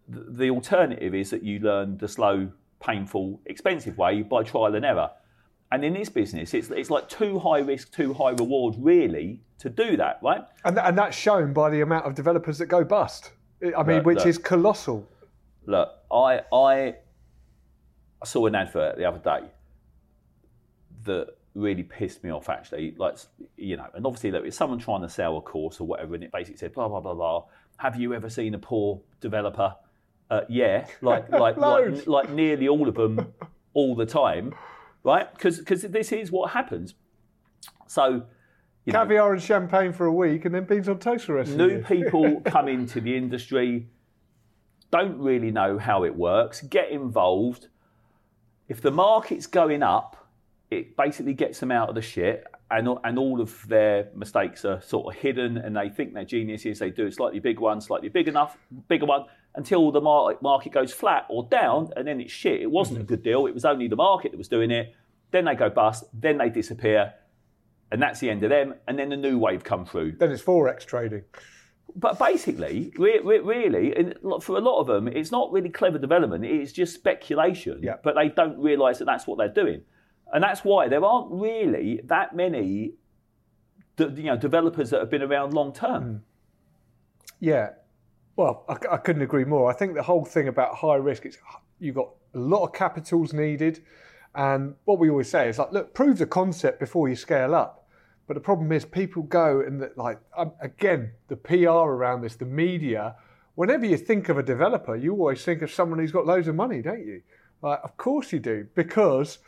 [0.07, 4.85] The, the alternative is that you learn the slow, painful, expensive way by trial and
[4.85, 5.09] error.
[5.71, 9.69] And in this business, it's, it's like too high risk, too high reward, really, to
[9.69, 10.43] do that, right?
[10.65, 13.31] And, and that's shown by the amount of developers that go bust.
[13.63, 14.27] I mean, Look, which look.
[14.27, 15.07] is colossal.
[15.65, 16.95] Look, I, I
[18.21, 19.47] I saw an advert the other day
[21.05, 22.93] that really pissed me off actually.
[22.97, 23.17] Like
[23.57, 26.23] you know, and obviously there was someone trying to sell a course or whatever, and
[26.23, 27.45] it basically said blah blah blah blah.
[27.77, 29.75] Have you ever seen a poor developer?
[30.29, 33.33] Uh, yeah, like like, like like nearly all of them,
[33.73, 34.53] all the time,
[35.03, 35.31] right?
[35.33, 36.95] Because this is what happens.
[37.87, 38.23] So.
[38.83, 41.37] You know, Caviar and champagne for a week and then beans on toast for the
[41.37, 43.87] rest of the new people come into the industry,
[44.89, 47.67] don't really know how it works, get involved.
[48.67, 50.27] If the market's going up,
[50.69, 54.81] it basically gets them out of the shit, and, and all of their mistakes are
[54.81, 56.79] sort of hidden, and they think they're geniuses.
[56.79, 60.93] They do a slightly big one, slightly big enough, bigger one, until the market goes
[60.93, 62.61] flat or down, and then it's shit.
[62.61, 63.07] It wasn't a mm-hmm.
[63.07, 63.45] good deal.
[63.47, 64.95] It was only the market that was doing it.
[65.31, 66.05] Then they go bust.
[66.13, 67.13] Then they disappear,
[67.91, 68.75] and that's the end of them.
[68.87, 70.13] And then the new wave come through.
[70.13, 71.23] Then it's forex trading.
[71.95, 75.97] But basically, re- re- really, and for a lot of them, it's not really clever
[75.97, 76.45] development.
[76.45, 77.81] It's just speculation.
[77.83, 77.95] Yeah.
[78.01, 79.81] But they don't realise that that's what they're doing,
[80.31, 82.93] and that's why there aren't really that many,
[83.97, 86.03] de- you know, developers that have been around long term.
[86.03, 86.21] Mm.
[87.41, 87.69] Yeah.
[88.35, 89.69] Well, I, I couldn't agree more.
[89.69, 91.37] I think the whole thing about high risk is
[91.79, 93.83] you've got a lot of capitals needed.
[94.35, 97.87] And what we always say is like, look, prove the concept before you scale up.
[98.27, 102.45] But the problem is people go and like, um, again, the PR around this, the
[102.45, 103.15] media,
[103.55, 106.55] whenever you think of a developer, you always think of someone who's got loads of
[106.55, 107.21] money, don't you?
[107.61, 109.39] Like, of course you do, because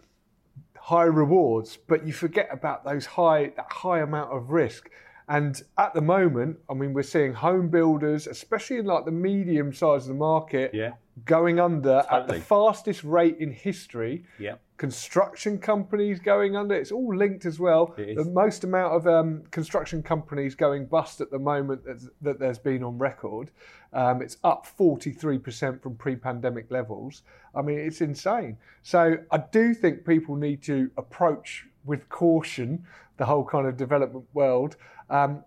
[0.78, 4.90] high rewards, but you forget about those high that high amount of risk.
[5.28, 9.74] And at the moment, I mean, we're seeing home builders, especially in like the medium
[9.74, 10.94] size of the market, Yeah.
[11.26, 14.26] going under at the fastest rate in history.
[14.40, 14.56] Yeah.
[14.78, 16.76] construction companies going under.
[16.76, 17.94] It's all linked as well.
[17.96, 22.58] The most amount of um, construction companies going bust at the moment that, that there's
[22.58, 23.52] been on record.
[23.94, 27.22] Um, it's up 43% from pre pandemic levels.
[27.56, 28.58] I mean, it's insane.
[28.82, 32.86] So I do think people need to approach with caution
[33.18, 34.76] the whole kind of development world.
[35.10, 35.44] Um,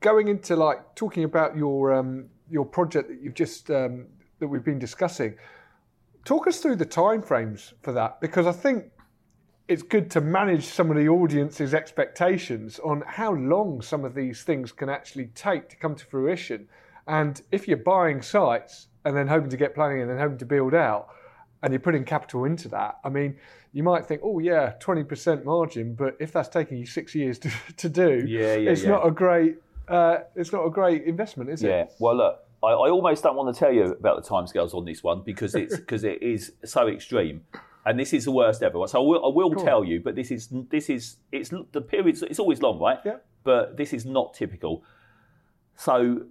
[0.00, 4.06] going into like talking about your um, your project that you've just um,
[4.38, 5.36] that we've been discussing,
[6.24, 8.90] talk us through the timeframes for that because I think
[9.68, 14.42] it's good to manage some of the audience's expectations on how long some of these
[14.42, 16.66] things can actually take to come to fruition.
[17.06, 20.46] And if you're buying sites and then hoping to get planning and then hoping to
[20.46, 21.08] build out,
[21.62, 23.36] and you're putting capital into that, I mean,
[23.72, 27.50] you might think, oh yeah, 20% margin, but if that's taking you six years to,
[27.76, 28.90] to do, Yeah, yeah, it's yeah.
[28.90, 29.56] not a great,
[29.88, 31.82] uh, it's not a great investment, is Yeah.
[31.82, 31.92] it?
[31.98, 35.02] Well, look, I, I almost don't want to tell you about the timescales on this
[35.02, 37.42] one because it's because it is so extreme,
[37.86, 38.84] and this is the worst ever.
[38.88, 42.20] So I will, I will tell you, but this is this is it's the period.
[42.22, 42.98] It's always long, right?
[43.04, 43.18] Yeah.
[43.44, 44.82] But this is not typical.
[45.76, 46.22] So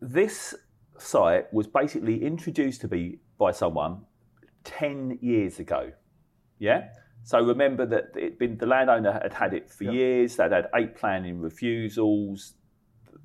[0.00, 0.54] this
[0.98, 4.02] site was basically introduced to me by someone
[4.64, 5.92] ten years ago.
[6.58, 6.88] Yeah.
[7.24, 10.36] So remember that it been the landowner had had it for years.
[10.36, 12.54] They'd had eight planning refusals.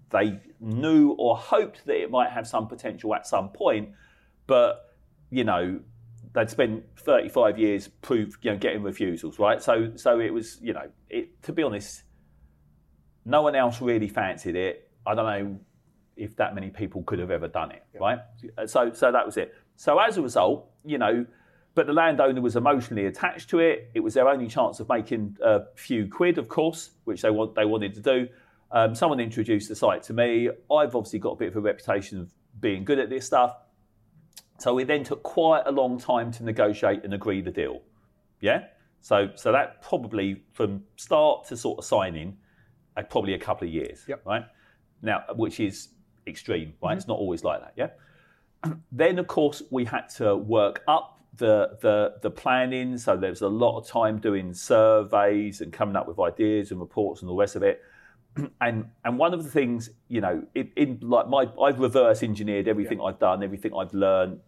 [0.10, 3.90] They knew or hoped that it might have some potential at some point,
[4.46, 4.96] but
[5.30, 5.80] you know
[6.34, 9.62] they'd spent 35 years proof, you know, getting refusals, right?
[9.62, 12.04] So, so it was, you know, it, to be honest,
[13.26, 14.90] no one else really fancied it.
[15.06, 15.60] I don't know
[16.16, 18.20] if that many people could have ever done it, right?
[18.66, 19.54] So, so that was it.
[19.76, 21.26] So as a result, you know,
[21.76, 23.90] but the landowner was emotionally attached to it.
[23.94, 27.56] It was their only chance of making a few quid, of course, which they want
[27.56, 28.28] they wanted to do.
[28.72, 30.50] Um, someone introduced the site to me.
[30.50, 33.56] I've obviously got a bit of a reputation of being good at this stuff.
[34.60, 37.82] So it then took quite a long time to negotiate and agree the deal.
[38.40, 38.66] Yeah.
[39.02, 42.38] So so that probably from start to sort of signing,
[42.96, 44.04] uh, probably a couple of years.
[44.08, 44.26] Yep.
[44.26, 44.46] Right.
[45.02, 45.90] Now, which is
[46.28, 46.96] extreme, right?
[46.96, 47.74] It's not always like that.
[47.76, 48.74] Yeah.
[48.92, 52.98] then of course we had to work up the the the planning.
[52.98, 56.80] So there was a lot of time doing surveys and coming up with ideas and
[56.80, 57.82] reports and all the rest of it.
[58.62, 62.68] And and one of the things, you know, in, in like my I've reverse engineered
[62.68, 64.40] everything I've done, everything I've learned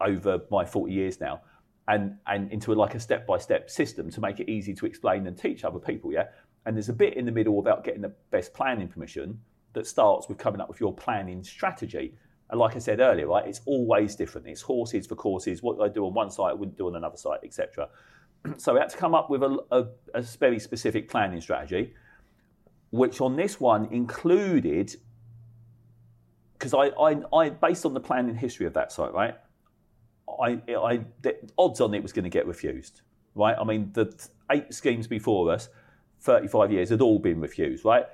[0.00, 1.40] over my 40 years now,
[1.88, 5.26] and and into like a step by step system to make it easy to explain
[5.26, 6.12] and teach other people.
[6.12, 6.26] Yeah.
[6.66, 9.40] And there's a bit in the middle about getting the best planning permission
[9.72, 12.14] that starts with coming up with your planning strategy.
[12.52, 14.46] And like I said earlier, right, it's always different.
[14.46, 15.62] It's horses for courses.
[15.62, 17.88] What I do on one site, I wouldn't do on another site, etc.
[18.58, 21.94] So we had to come up with a, a, a very specific planning strategy,
[22.90, 24.94] which on this one included,
[26.54, 29.36] because I, I, I, based on the planning history of that site, right,
[30.42, 33.00] I, I, the odds on it was going to get refused,
[33.34, 33.56] right?
[33.58, 34.12] I mean, the
[34.50, 35.68] eight schemes before us,
[36.20, 38.06] 35 years, had all been refused, right?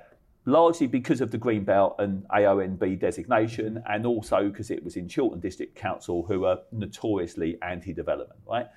[0.45, 5.39] Largely because of the Greenbelt and AONB designation, and also because it was in Chiltern
[5.39, 8.67] District Council, who are notoriously anti-development, right?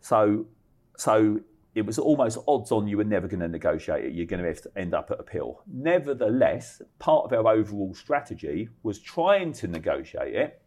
[0.00, 0.46] So,
[0.96, 1.40] so
[1.74, 4.12] it was almost odds on you were never going to negotiate it.
[4.12, 5.62] You're going to have to end up at appeal.
[5.72, 10.62] Nevertheless, part of our overall strategy was trying to negotiate it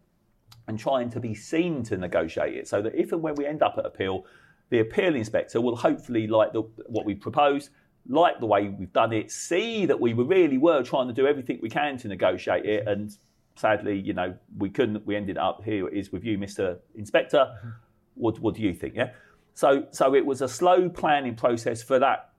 [0.68, 3.62] and trying to be seen to negotiate it so that if and when we end
[3.62, 4.26] up at appeal,
[4.70, 7.72] the appeal inspector will hopefully like the, what we proposed,
[8.08, 11.28] like the way we've done it, see that we were really were trying to do
[11.28, 13.16] everything we can to negotiate it, and
[13.56, 15.06] sadly, you know, we couldn't.
[15.06, 16.80] We ended up here it is with you, Mr.
[16.96, 17.38] Inspector.
[17.38, 17.70] Mm-hmm.
[18.16, 18.96] What, what do you think?
[18.96, 19.12] Yeah.
[19.54, 22.32] So so it was a slow planning process for that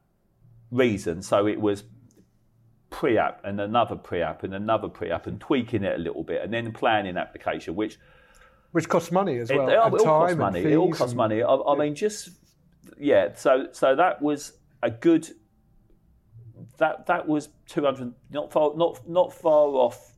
[0.70, 1.22] reason.
[1.22, 1.84] So it was
[2.90, 6.72] pre-app and another pre-app and another pre-app and tweaking it a little bit and then
[6.72, 7.98] planning application, which
[8.72, 9.68] Which costs money as it, well.
[9.68, 10.60] it all and costs money.
[10.60, 11.42] It all costs money.
[11.42, 12.30] I, I mean, just
[12.98, 13.34] yeah.
[13.34, 15.28] So so that was a good.
[16.82, 18.12] That that was two hundred.
[18.30, 18.74] Not far.
[18.76, 20.16] Not not far off.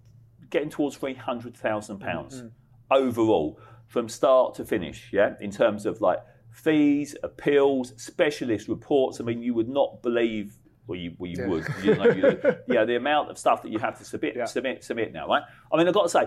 [0.48, 2.48] Getting towards three hundred thousand pounds Mm-hmm.
[2.90, 5.10] overall from start to finish.
[5.12, 9.20] Yeah, in terms of like fees, appeals, specialist reports.
[9.20, 10.56] I mean, you would not believe.
[10.86, 11.66] Well, you, well, you would.
[11.82, 12.38] You know, you,
[12.74, 14.44] yeah, the amount of stuff that you have to submit, Yeah.
[14.46, 15.42] submit, submit now, right?
[15.72, 16.26] I mean, I've got to say,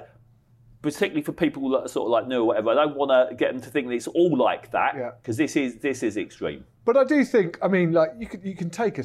[0.82, 3.36] particularly for people that are sort of like new or whatever, I don't want to
[3.36, 5.12] get them to think that it's all like that Yeah.
[5.22, 6.64] because this is this is extreme.
[6.86, 9.04] But I do think, I mean, like you can you can take a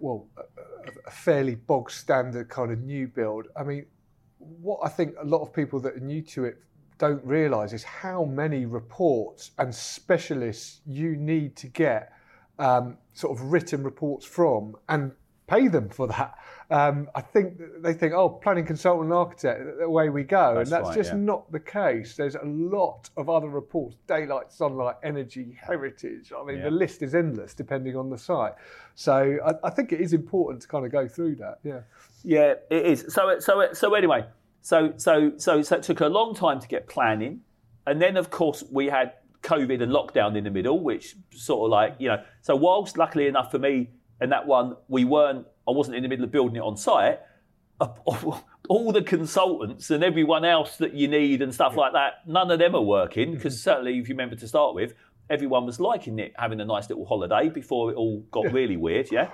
[0.00, 0.44] well a, a-
[1.06, 3.46] a fairly bog standard kind of new build.
[3.56, 3.86] I mean,
[4.38, 6.56] what I think a lot of people that are new to it
[6.98, 12.12] don't realise is how many reports and specialists you need to get
[12.58, 15.12] um, sort of written reports from and
[15.46, 16.34] pay them for that.
[16.70, 20.72] Um, I think they think, oh, planning consultant and architect, away we go, That's and
[20.72, 21.18] that's right, just yeah.
[21.18, 22.14] not the case.
[22.14, 26.32] There's a lot of other reports: daylight, sunlight, energy, heritage.
[26.32, 26.64] I mean, Yeah.
[26.64, 28.52] the list is endless depending on the site.
[28.94, 31.58] So I, I think it is important to kind of go through that.
[31.64, 31.80] Yeah.
[32.22, 33.06] Yeah, it is.
[33.08, 34.26] So so so anyway,
[34.62, 37.40] so so so so it took a long time to get planning,
[37.86, 41.70] and then of course we had COVID and lockdown in the middle, which sort of
[41.70, 42.22] like you know.
[42.42, 43.90] So whilst luckily enough for me
[44.20, 45.46] and that one, we weren't.
[45.70, 47.20] I wasn't in the middle of building it on site.
[48.68, 52.58] All the consultants and everyone else that you need and stuff like that, none of
[52.58, 54.94] them are working because certainly, if you remember to start with,
[55.30, 59.10] everyone was liking it, having a nice little holiday before it all got really weird.
[59.10, 59.30] Yeah.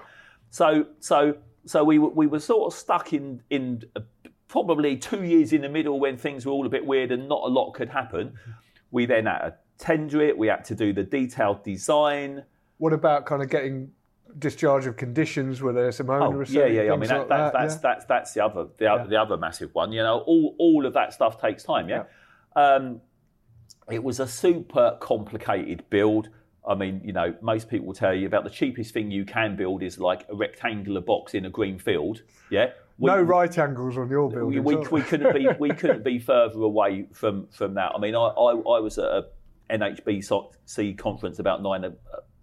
[0.51, 4.01] So so so we were, we were sort of stuck in in uh,
[4.49, 7.43] probably two years in the middle when things were all a bit weird and not
[7.45, 8.35] a lot could happen.
[8.91, 10.39] We then had to tender it.
[10.39, 12.45] We had to do the detailed design.
[12.79, 13.91] What about kind of getting
[14.39, 15.63] discharge of conditions?
[15.63, 16.93] Were there some Oh, yeah, yeah, yeah.
[16.93, 17.53] I mean, like that, that's, that?
[17.53, 17.81] that's, yeah?
[17.83, 19.93] that's, that's the other, the, other the other massive one.
[19.93, 21.89] You know, all, all of that stuff takes time.
[21.89, 22.05] Yeah.
[22.55, 23.01] Um,
[23.91, 26.29] it was a super complicated build.
[26.69, 29.55] I mean, you know, most people will tell you about the cheapest thing you can
[29.57, 32.23] build is like a rectangular box in a green field.
[32.51, 32.71] Yeah.
[32.99, 34.65] We- no right angles on your building.
[34.65, 37.93] we, we couldn't be we couldn't be further away from from that.
[37.95, 39.27] I mean, I I, I was at a
[39.71, 41.91] NHBC conference about nine uh,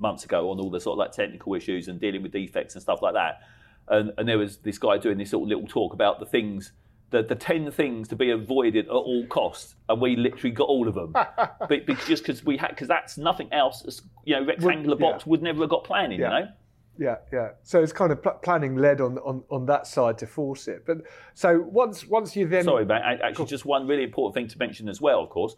[0.03, 2.81] months ago on all the sort of like technical issues and dealing with defects and
[2.81, 3.41] stuff like that.
[3.87, 6.73] And and there was this guy doing this sort of little talk about the things.
[7.09, 10.87] The, the 10 things to be avoided at all costs, and we literally got all
[10.87, 11.11] of them.
[11.13, 15.11] but, but just because we had, because that's nothing else, you know, rectangular yeah.
[15.11, 16.39] box would never have got planning, Yeah.
[16.39, 16.51] you know?
[16.97, 17.49] Yeah, yeah.
[17.63, 20.85] So it's kind of pl- planning led on, on on that side to force it.
[20.85, 20.97] But
[21.33, 23.01] so once once you then Sorry, mate.
[23.03, 25.55] Actually, just one really important thing to mention as well, of course.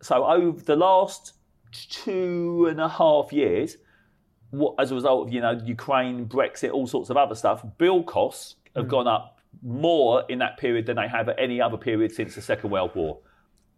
[0.00, 1.34] So over the last
[1.72, 3.76] two and a half years,
[4.50, 8.02] what, as a result of you know Ukraine, Brexit, all sorts of other stuff, bill
[8.02, 8.88] costs have Mm.
[8.88, 12.42] gone up more in that period than they have at any other period since the
[12.42, 13.18] Second World War.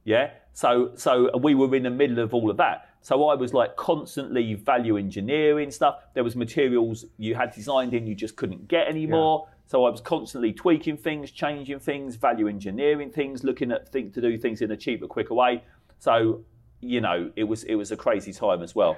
[0.04, 0.30] Yeah.
[0.52, 2.86] So so we were in the middle of all of that.
[3.02, 5.96] So I was like constantly value engineering stuff.
[6.14, 9.48] There was materials you had designed in you just couldn't get anymore.
[9.66, 14.20] So I was constantly tweaking things, changing things, value engineering things, looking at things to
[14.20, 15.62] do things in a cheaper, quicker way.
[15.98, 16.44] So
[16.80, 18.96] you know it was it was a crazy time as well.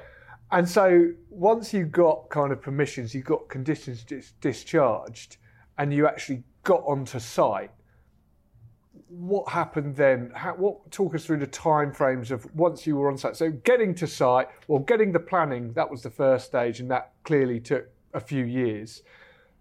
[0.51, 5.39] And so once you got kind of permissions, you got conditions dis- discharged,
[5.79, 7.71] and you actually got onto site.
[9.09, 10.31] What happened then?
[10.35, 13.37] How, what talk us through the time frames of once you were on site?
[13.37, 17.13] So getting to site, well, getting the planning that was the first stage, and that
[17.25, 19.03] clearly took a few years.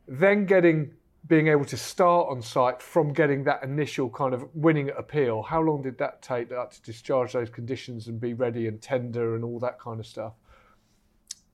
[0.07, 0.91] Then getting
[1.28, 5.43] being able to start on site from getting that initial kind of winning appeal.
[5.43, 9.36] How long did that take that to discharge those conditions and be ready and tender
[9.36, 10.34] and all that kind of stuff?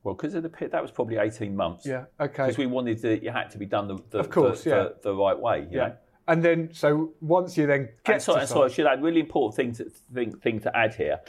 [0.04, 1.86] Well, because of the pit, that was probably eighteen months.
[1.86, 2.06] Yeah.
[2.20, 2.46] Okay.
[2.46, 4.76] Because we wanted to, it had to be done the, the, Of course, the, yeah.
[4.84, 5.68] the, the right way.
[5.70, 5.96] You know?
[6.30, 9.04] And then, so once you then get And so, to and so I should add
[9.04, 11.20] really important thing to thing, thing to add here,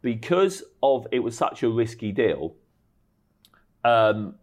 [0.00, 2.54] because of it was such a risky deal.
[3.84, 4.36] Um,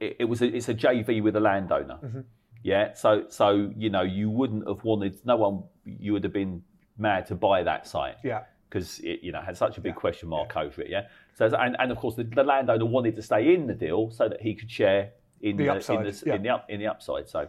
[0.00, 1.98] it, it was a, it's a JV with a landowner.
[2.02, 2.20] Mm-hmm.
[2.62, 6.62] Yeah, so so you know you wouldn't have wanted no one you would have been
[6.96, 10.28] mad to buy that site yeah, because it you know had such a big question
[10.28, 10.90] mark over it.
[10.90, 14.10] Yeah, so and, and of course the, the landowner wanted to stay in the deal
[14.10, 16.34] so that he could share in The the, upside, in the, yeah.
[16.34, 17.28] in the up in the upside.
[17.28, 17.48] So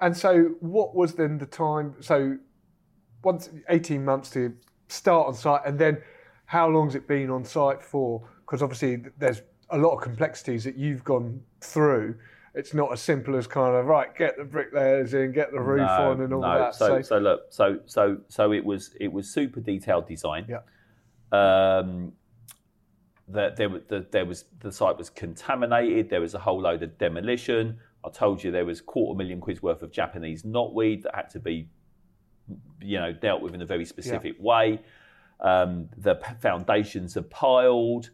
[0.00, 1.94] and so what was then the time?
[2.00, 2.38] So
[3.22, 4.54] once eighteen months to
[4.88, 5.98] start on site, and then
[6.46, 8.26] how long's it been on site for?
[8.40, 9.42] Because obviously there's
[9.72, 12.16] a lot of complexities that you've gone through.
[12.54, 15.88] It's not as simple as kind of right, get the bricklayers in, get the roof
[15.88, 16.74] on, and all that.
[16.74, 20.46] So, so look, so so so it was it was super detailed design.
[20.48, 20.58] Yeah.
[21.32, 22.12] Um,
[23.28, 26.10] that there, the, there was the site was contaminated.
[26.10, 27.78] There was a whole load of demolition.
[28.04, 31.38] I told you there was quarter million quid's worth of Japanese knotweed that had to
[31.38, 31.68] be,
[32.80, 34.80] you know, dealt with in a very specific way.
[35.40, 38.10] Um, the p- foundations are piled.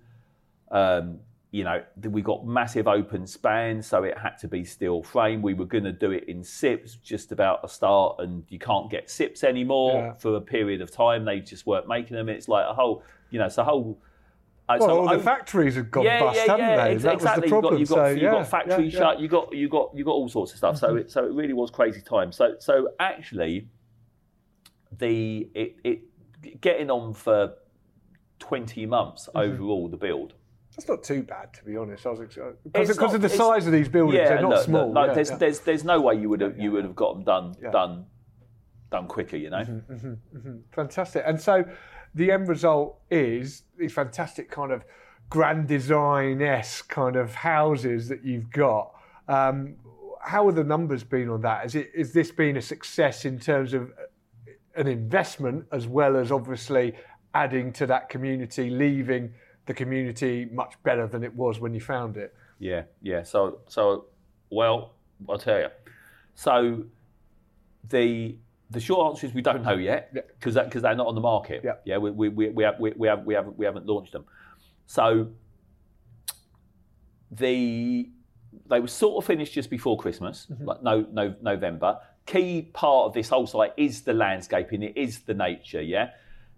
[0.70, 1.20] Um,
[1.56, 5.40] you know, we got massive open spans, so it had to be steel frame.
[5.40, 8.90] We were going to do it in SIPs just about a start, and you can't
[8.90, 10.12] get SIPs anymore Yeah.
[10.14, 11.24] for a period of time.
[11.24, 12.28] They just weren't making them.
[12.28, 13.98] It's like a whole, you know, it's a whole.
[14.68, 16.92] uh, well, so all the o- factories have gone yeah, bust, yeah, haven't they?
[16.94, 17.40] ex- that exactly.
[17.42, 17.78] was the problem.
[17.80, 18.98] You've got, so, you've got, yeah, you've got Mm-hmm.
[18.98, 19.20] shut.
[19.20, 20.76] You got you got you got all sorts of stuff.
[20.76, 22.32] So it so it really was crazy time.
[22.32, 23.68] So so actually,
[24.98, 27.54] the it, it getting on for
[28.38, 29.38] twenty months Mm-hmm.
[29.52, 30.34] overall the build.
[30.76, 32.04] That's not too bad, to be honest.
[32.06, 34.92] I was because of the size of these buildings, yeah, they're not look, small.
[34.92, 35.36] no, yeah, there's, yeah.
[35.36, 38.04] there's there's no way you would have you would have got them done done
[38.90, 39.38] done quicker.
[39.38, 39.64] You know.
[39.64, 40.56] Mm-hmm.
[40.72, 41.24] Fantastic.
[41.26, 41.64] And so
[42.14, 44.84] the end result is these fantastic kind of
[45.30, 48.92] grand design esque kind of houses that you've got.
[49.28, 49.76] Um,
[50.20, 51.64] how have the numbers been on that?
[51.64, 53.92] Is it is this been a success in terms of
[54.74, 56.94] an investment as well as obviously
[57.32, 59.32] adding to that community, leaving
[59.66, 62.34] the community much better than it was when you found it?
[62.58, 63.22] Yeah, yeah.
[63.22, 64.06] So, so
[64.50, 64.94] well,
[65.28, 65.68] I'll tell you.
[66.34, 66.84] So,
[67.88, 68.36] the
[68.70, 70.64] the short answer is we don't know yet because Yeah.
[70.64, 71.62] because they're not on the market.
[71.64, 71.74] Yeah.
[71.84, 71.98] yeah.
[71.98, 74.24] We we, we, we have we, we have we haven't we haven't launched them.
[74.86, 75.28] So
[77.30, 78.08] the
[78.68, 80.64] they were sort of finished just before Christmas, mm-hmm.
[80.64, 81.98] like no no November.
[82.24, 84.82] Key part of this whole site is the landscaping.
[84.82, 85.82] It is the nature.
[85.82, 86.10] Yeah.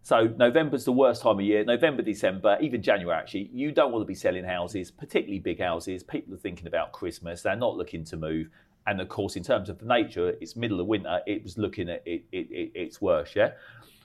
[0.03, 1.65] So November's the worst time of year.
[1.65, 3.17] November, December, even January.
[3.17, 6.03] Actually, you don't want to be selling houses, particularly big houses.
[6.03, 7.43] People are thinking about Christmas.
[7.43, 8.49] They're not looking to move.
[8.87, 11.21] And of course, in terms of the nature, it's middle of winter.
[11.27, 13.51] It was looking at it, it, it its worse, Yeah.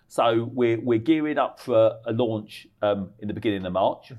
[0.10, 4.12] So we're we're gearing up for a launch um, in the beginning of March.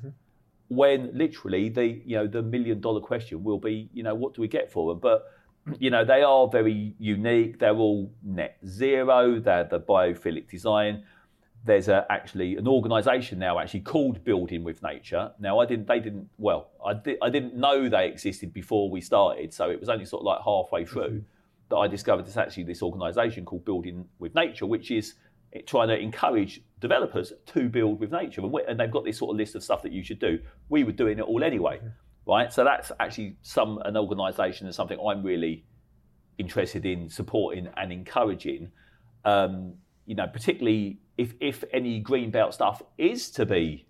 [0.68, 4.41] When literally the you know the million dollar question will be you know what do
[4.41, 5.01] we get for them?
[5.01, 5.25] But
[5.79, 7.59] you know they are very unique.
[7.59, 9.39] They're all net zero.
[9.39, 11.05] They're the biophilic design
[11.64, 15.32] there's a, actually an organisation now actually called Building with Nature.
[15.38, 19.00] Now I didn't, they didn't, well, I, di- I didn't know they existed before we
[19.00, 21.24] started, so it was only sort of like halfway through
[21.70, 25.14] that I discovered there's actually this organisation called Building with Nature, which is
[25.66, 29.30] trying to encourage developers to build with nature, and, we, and they've got this sort
[29.30, 30.38] of list of stuff that you should do.
[30.68, 31.80] We were doing it all anyway,
[32.26, 32.52] right?
[32.52, 35.64] So that's actually some an organisation and something I'm really
[36.38, 38.72] interested in supporting and encouraging.
[39.24, 39.74] Um,
[40.07, 43.86] you know, particularly if if any green belt stuff is to be,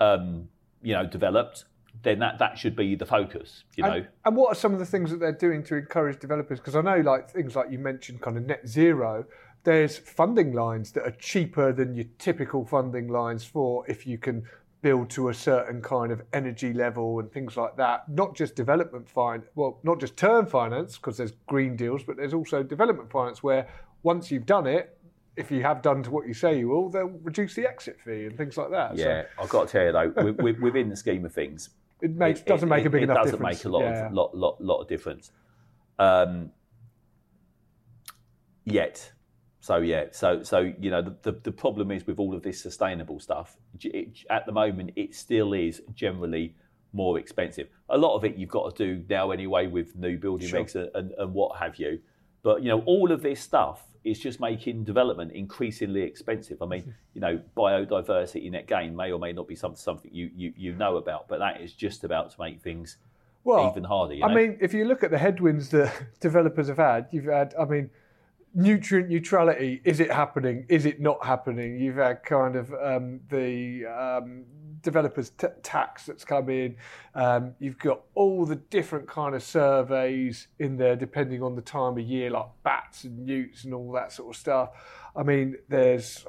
[0.00, 0.48] um,
[0.82, 1.64] you know, developed,
[2.02, 3.64] then that that should be the focus.
[3.76, 6.18] You know, And, and what are some of the things that they're doing to encourage
[6.20, 6.58] developers?
[6.58, 9.24] Because I know, like things like you mentioned, kind of net zero.
[9.64, 14.44] There's funding lines that are cheaper than your typical funding lines for if you can
[14.82, 18.08] build to a certain kind of energy level and things like that.
[18.08, 22.34] Not just development fine, well, not just term finance because there's green deals, but there's
[22.34, 23.68] also development finance where
[24.02, 24.98] once you've done it,
[25.36, 28.26] if you have done to what you say you will, they'll reduce the exit fee
[28.26, 28.96] and things like that.
[28.98, 29.22] So yeah.
[29.38, 31.70] I've got to tell you though, wi- wi- within the scheme of things,
[32.02, 33.58] it makes it- doesn't it- make a big it enough It doesn't difference.
[33.58, 34.06] make a lot Yeah.
[34.06, 35.30] of lot lot lot of difference.
[35.98, 36.50] Um,
[38.64, 39.12] yet,
[39.60, 42.60] so yeah, so so you know the, the the problem is with all of this
[42.60, 43.56] sustainable stuff.
[43.80, 46.54] It, at the moment, it still is generally
[46.92, 47.68] more expensive.
[47.88, 50.60] A lot of it you've got to do now anyway with new building Sure.
[50.62, 51.98] regs and, and, and what have you.
[52.42, 56.60] But you know, all of this stuff is just making development increasingly expensive.
[56.60, 60.30] I mean, you know, biodiversity net gain may or may not be some, something you,
[60.34, 62.96] you, you know about, but that is just about to make things
[63.44, 64.14] Well, even harder.
[64.14, 67.54] You I mean, if you look at the headwinds that developers have had, you've had,
[67.58, 67.90] I mean,
[68.54, 69.80] nutrient neutrality.
[69.84, 70.66] Is it happening?
[70.68, 71.78] Is it not happening?
[71.78, 74.44] You've had kind of um, the um,
[74.82, 76.76] developers t- tax that's come in.
[77.14, 81.98] Um, you've got all the different kind of surveys in there, depending on the time
[81.98, 84.70] of year, like bats and newts and all that sort of stuff.
[85.16, 86.24] I mean, there's.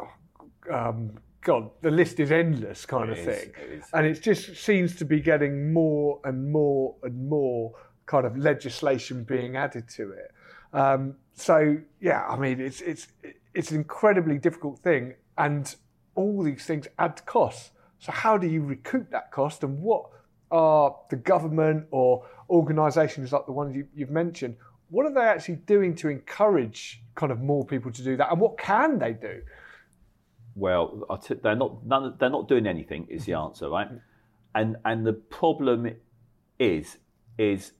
[0.71, 4.55] Um, God, the list is endless, kind It of is, thing it and it just
[4.55, 7.73] seems to be getting more and more and more
[8.05, 10.31] kind of legislation being added to it.
[10.73, 13.07] Um, so yeah, I mean it's it's
[13.53, 15.73] it's an incredibly difficult thing, and
[16.15, 17.71] all these things add to costs.
[17.99, 20.05] So how do you recoup that cost, and what
[20.51, 24.57] are the government or organisations like the ones you, you've mentioned?
[24.89, 28.41] What are they actually doing to encourage kind of more people to do that, and
[28.41, 29.41] what can they do?
[30.55, 33.07] Well, t- they're not none, they're not doing anything.
[33.09, 33.89] Is the answer right?
[34.53, 35.95] And and the problem
[36.59, 36.97] is
[37.37, 37.71] is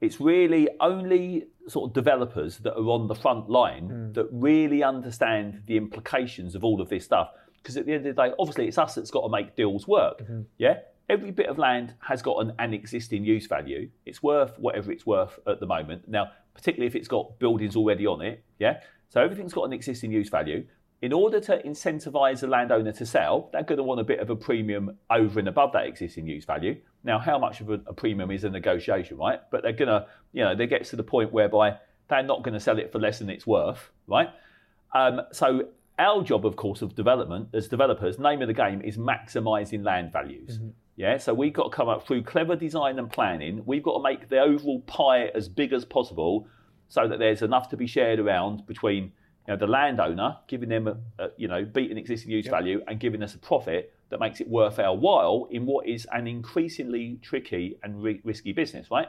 [0.00, 4.12] it's really only sort of developers that are on the front line hmm.
[4.12, 7.30] that really understand the implications of all of this stuff.
[7.62, 9.86] Because at the end of the day, obviously, it's us that's got to make deals
[9.86, 10.22] work.
[10.22, 10.42] Mm-hmm.
[10.58, 13.90] Yeah, every bit of land has got an, an existing use value.
[14.06, 16.08] It's worth whatever it's worth at the moment.
[16.08, 18.44] Now, particularly if it's got buildings already on it.
[18.58, 20.66] Yeah, so everything's got an existing use value.
[21.00, 24.30] In order to incentivise the landowner to sell, they're going to want a bit of
[24.30, 26.76] a premium over and above that existing use value.
[27.04, 29.40] Now, how much of a, a premium is a negotiation, right?
[29.52, 31.76] But they're going to, you know, they get to the point whereby
[32.08, 34.30] they're not going to sell it for less than it's worth, right?
[34.92, 35.68] Um, so
[36.00, 40.12] our job, of course, of development as developers, name of the game is maximising land
[40.12, 40.58] values.
[40.96, 43.62] Yeah, so we've got to come up through clever design and planning.
[43.66, 46.48] We've got to make the overall pie as big as possible,
[46.88, 49.12] so that there's enough to be shared around between
[49.48, 53.00] you know, the landowner, giving them a, a you know beating existing use value and
[53.00, 57.18] giving us a profit that makes it worth our while in what is an increasingly
[57.22, 59.08] tricky and ri- risky business, right?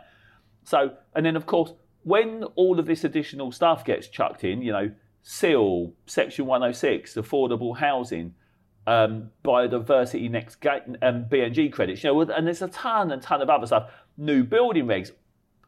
[0.63, 1.73] So, and then of course,
[2.03, 4.91] when all of this additional stuff gets chucked in, you know,
[5.23, 8.33] CIL, Section 106, affordable housing,
[8.87, 12.01] um, biodiversity next ga- um, BNG credits.
[12.01, 13.91] You know, and there's a ton and ton of other stuff.
[14.17, 15.11] New building regs.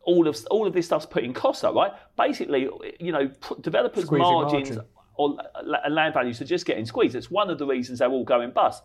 [0.03, 1.91] All of all of this stuff's putting costs up, right?
[2.17, 2.67] Basically,
[2.99, 3.29] you know,
[3.61, 4.85] developers' Squeezing margins margin.
[5.15, 7.15] or la- uh, land values are just getting squeezed.
[7.15, 8.83] It's one of the reasons they're all going bust.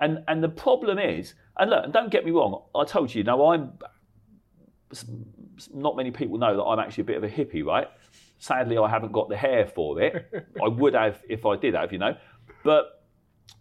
[0.00, 3.20] And and the problem is, and look, and don't get me wrong, I told you,
[3.20, 3.72] you know, I'm
[5.72, 7.88] not many people know that I'm actually a bit of a hippie, right?
[8.38, 10.30] Sadly, I haven't got the hair for it.
[10.62, 12.16] I would have if I did have, you know.
[12.64, 13.04] But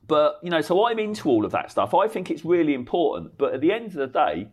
[0.08, 1.94] but you know, so I'm into all of that stuff.
[1.94, 3.38] I think it's really important.
[3.38, 4.50] But at the end of the day,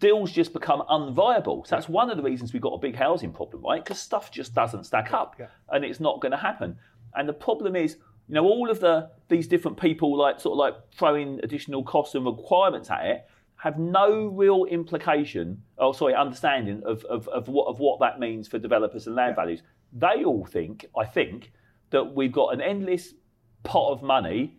[0.00, 1.66] deals just become unviable.
[1.66, 3.82] So that's one of the reasons we've got a big housing problem, right?
[3.82, 5.36] Because stuff just doesn't stack up,
[5.70, 6.76] and it's not going to happen.
[7.14, 7.96] And the problem is,
[8.28, 12.14] you know, all of the these different people like sort of like throwing additional costs
[12.14, 13.26] and requirements at it
[13.56, 18.48] have no real implication, or sorry, understanding of, of, of what of what that means
[18.48, 19.62] for developers and land values.
[19.92, 21.52] They all think, I think,
[21.90, 23.14] that we've got an endless
[23.62, 24.56] pot of money,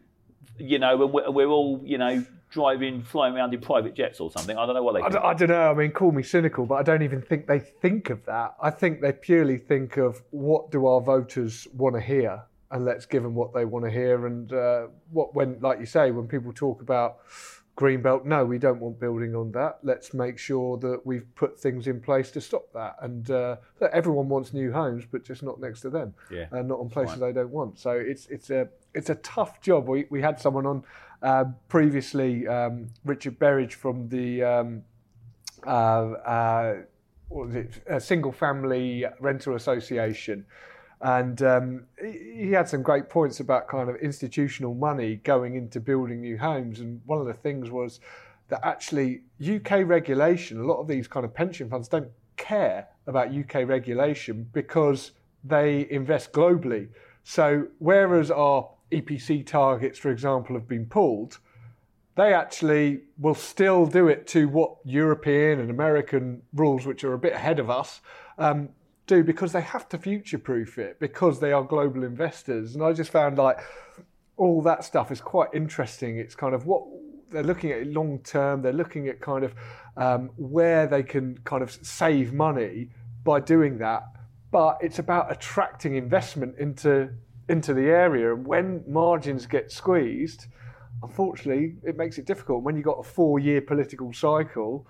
[0.58, 4.32] you know, and we're, we're all, you know, driving, flying around in private jets or
[4.32, 4.58] something.
[4.58, 5.72] I don't know what they I don't, I don't know.
[5.72, 8.56] I mean, call me cynical, but I don't even think they think of that.
[8.62, 13.06] I think they purely think of what do our voters want to hear, and let's
[13.06, 14.26] give them what they want to hear.
[14.26, 17.18] And uh, what when, like you say, when people talk about
[17.78, 19.80] greenbelt, no, we don't want building on that.
[19.84, 22.96] Let's make sure that we've put things in place to stop that.
[23.02, 23.58] And uh,
[23.92, 27.20] everyone wants new homes, but just not next to them, Yeah, and not on places
[27.20, 27.78] they don't want.
[27.78, 29.88] So it's it's a it's a tough job.
[29.88, 30.84] We we had someone on
[31.22, 34.44] uh, previously, um, Richard Berridge from the.
[34.44, 34.84] Um,
[35.66, 36.76] uh, uh,
[37.30, 37.82] what was it?
[37.88, 40.46] A single family rental association.
[41.02, 46.22] And um, he had some great points about kind of institutional money going into building
[46.22, 46.80] new homes.
[46.80, 48.00] And one of the things was
[48.48, 53.34] that actually UK regulation, a lot of these kind of pension funds don't care about
[53.34, 55.12] UK regulation because
[55.44, 56.88] they invest globally.
[57.24, 61.40] So whereas our EPC targets, for example, have been pulled,
[62.16, 67.20] they actually will still do it to what European and American rules, which are a
[67.20, 68.02] bit ahead of us,
[68.38, 68.70] um,
[69.08, 72.76] do because they have to future proof it because they are global investors.
[72.76, 73.60] And I just found like
[74.38, 76.18] all that stuff is quite interesting.
[76.18, 76.84] It's kind of what
[77.30, 79.54] they're looking at long term, they're looking at kind of
[79.98, 82.90] um, where they can kind of save money
[83.24, 84.04] by doing that.
[84.52, 87.10] But it's about attracting investment into
[87.48, 88.34] into the area.
[88.34, 90.48] And when margins get squeezed,
[91.04, 92.64] unfortunately, it makes it difficult.
[92.64, 94.88] When you've got a four year political cycle,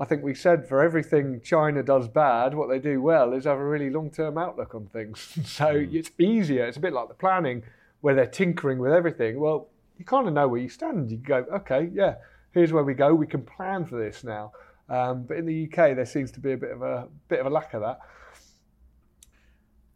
[0.00, 3.58] I think we said for everything China does bad, what they do well is have
[3.58, 5.36] a really long term outlook on things.
[5.44, 6.66] so it's easier.
[6.66, 7.64] It's a bit like the planning
[8.00, 9.40] where they're tinkering with everything.
[9.40, 9.68] Well,
[9.98, 11.10] you kind of know where you stand.
[11.10, 12.16] You go, okay, yeah,
[12.52, 13.12] here's where we go.
[13.12, 14.52] We can plan for this now.
[14.88, 17.46] Um, but in the UK, there seems to be a bit of a bit of
[17.46, 17.98] a lack of that.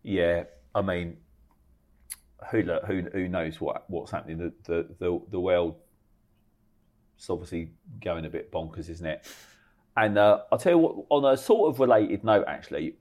[0.03, 0.45] Yeah,
[0.75, 1.17] I mean,
[2.51, 4.39] who who who knows what what's happening?
[4.39, 5.77] The the the, the world
[7.19, 7.71] is obviously
[8.03, 9.27] going a bit bonkers, isn't it?
[9.97, 10.97] And uh, I'll tell you what.
[11.11, 12.95] On a sort of related note, actually,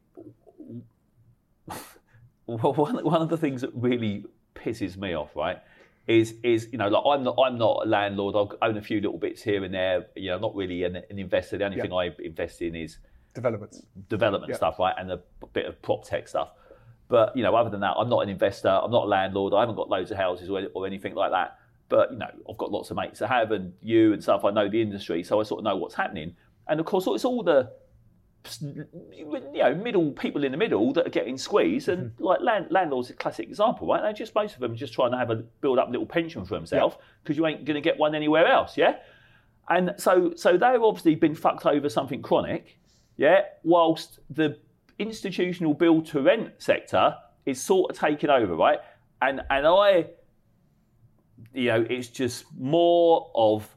[2.46, 2.60] one
[3.04, 4.26] one of the things that really
[4.56, 5.60] pisses me off, right,
[6.08, 8.36] is is you know like I'm not I'm not a landlord.
[8.62, 10.08] I own a few little bits here and there.
[10.16, 11.58] You know, not really an, an investor.
[11.58, 11.84] The only Yeah.
[11.84, 12.98] thing I invest in is
[13.34, 13.82] Developments.
[14.10, 14.58] development Yeah.
[14.58, 15.22] stuff, right, and a
[15.54, 16.52] bit of prop tech stuff.
[17.08, 18.70] But you know, other than that, I'm not an investor.
[18.70, 19.54] I'm not a landlord.
[19.54, 21.58] I haven't got loads of houses or, or anything like that.
[21.88, 24.44] But you know, I've got lots of mates that have, and you and stuff.
[24.44, 26.36] I know the industry, so I sort of know what's happening.
[26.72, 27.72] And of course, it's all the
[28.62, 28.88] you
[29.54, 31.90] know middle people in the middle that are getting squeezed.
[31.90, 32.24] And mm-hmm.
[32.24, 34.02] like land, landlords, a classic example, right?
[34.02, 36.08] They just most of them are just trying to have a build up a little
[36.08, 38.96] pension for themselves because you ain't going to get one anywhere else, yeah.
[39.70, 42.80] And so, so they've obviously been fucked over something chronic,
[43.18, 43.42] yeah.
[43.64, 44.58] Whilst the
[44.98, 47.16] institutional build to rent sector
[47.46, 48.80] is sort of taken over, right?
[49.22, 50.08] And and I,
[51.54, 53.70] you know, it's just more of,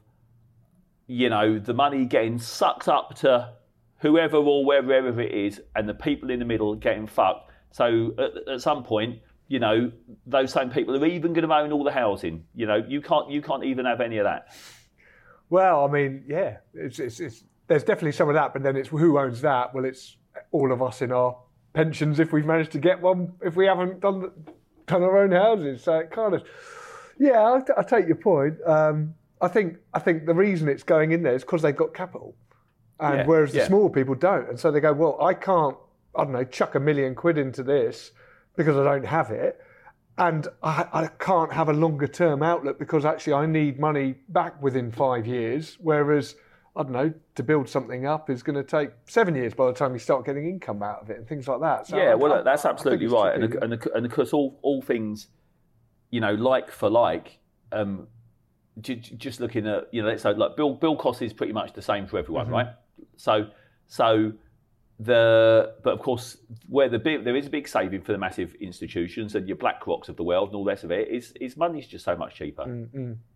[1.07, 3.53] you know, the money getting sucked up to
[3.99, 7.51] whoever or wherever it is, and the people in the middle getting fucked.
[7.71, 9.91] So at, at some point, you know,
[10.25, 12.45] those same people are even going to own all the housing.
[12.55, 14.47] You know, you can't you can't even have any of that.
[15.49, 18.89] Well, I mean, yeah, it's, it's, it's, there's definitely some of that, but then it's
[18.89, 19.73] who owns that?
[19.75, 20.17] Well, it's
[20.51, 21.37] all of us in our
[21.73, 24.31] pensions if we've managed to get one, if we haven't done,
[24.87, 25.83] done our own houses.
[25.83, 26.43] So it kind of,
[27.19, 28.55] yeah, I, I take your point.
[28.65, 31.93] Um, I think I think the reason it's going in there is because they've got
[31.93, 32.35] capital,
[32.99, 33.67] and Yeah, whereas the yeah.
[33.67, 35.75] small people don't, and so they go, well, I can't,
[36.15, 38.11] I don't know, chuck a million quid into this
[38.55, 39.59] because I don't have it
[40.17, 44.61] and I, I can't have a longer term outlook because actually I need money back
[44.63, 45.77] within five years.
[45.81, 46.35] Whereas
[46.73, 49.73] I don't know to build something up is going to take seven years by the
[49.73, 51.87] time you start getting income out of it and things like that.
[51.87, 54.81] So yeah, I- well, I- that's absolutely right, and and and of course, all all
[54.81, 55.27] things,
[56.11, 57.39] you know, like for like,
[57.73, 58.07] um,
[58.81, 62.07] just looking at, you know, so like bill bill cost is pretty much the same
[62.07, 62.67] for everyone, right?
[63.17, 63.47] So
[63.87, 64.33] so
[64.99, 66.37] the but of course
[66.69, 70.07] where the big, there is a big saving for the massive institutions and your BlackRocks
[70.07, 72.35] of the world and all the rest of it is is money's just so much
[72.35, 72.63] cheaper.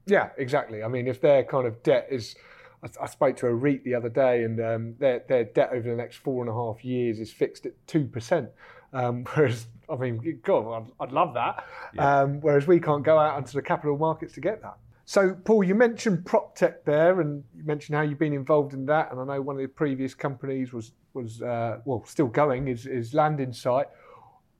[0.05, 0.83] Yeah, exactly.
[0.83, 2.35] I mean, if their kind of debt is,
[2.81, 5.89] I, I spoke to a REIT the other day, and um, their their debt over
[5.89, 8.49] the next four and a half years is fixed at two percent.
[8.93, 11.65] Um, whereas, I mean, God, I'd, I'd love that.
[11.97, 14.77] Um, whereas we can't go out onto the capital markets to get that.
[15.09, 19.11] So, Paul, you mentioned PropTech there, and you mentioned how you've been involved in that.
[19.11, 22.85] And I know one of the previous companies was was uh, well still going is,
[22.85, 23.87] is Land Insight.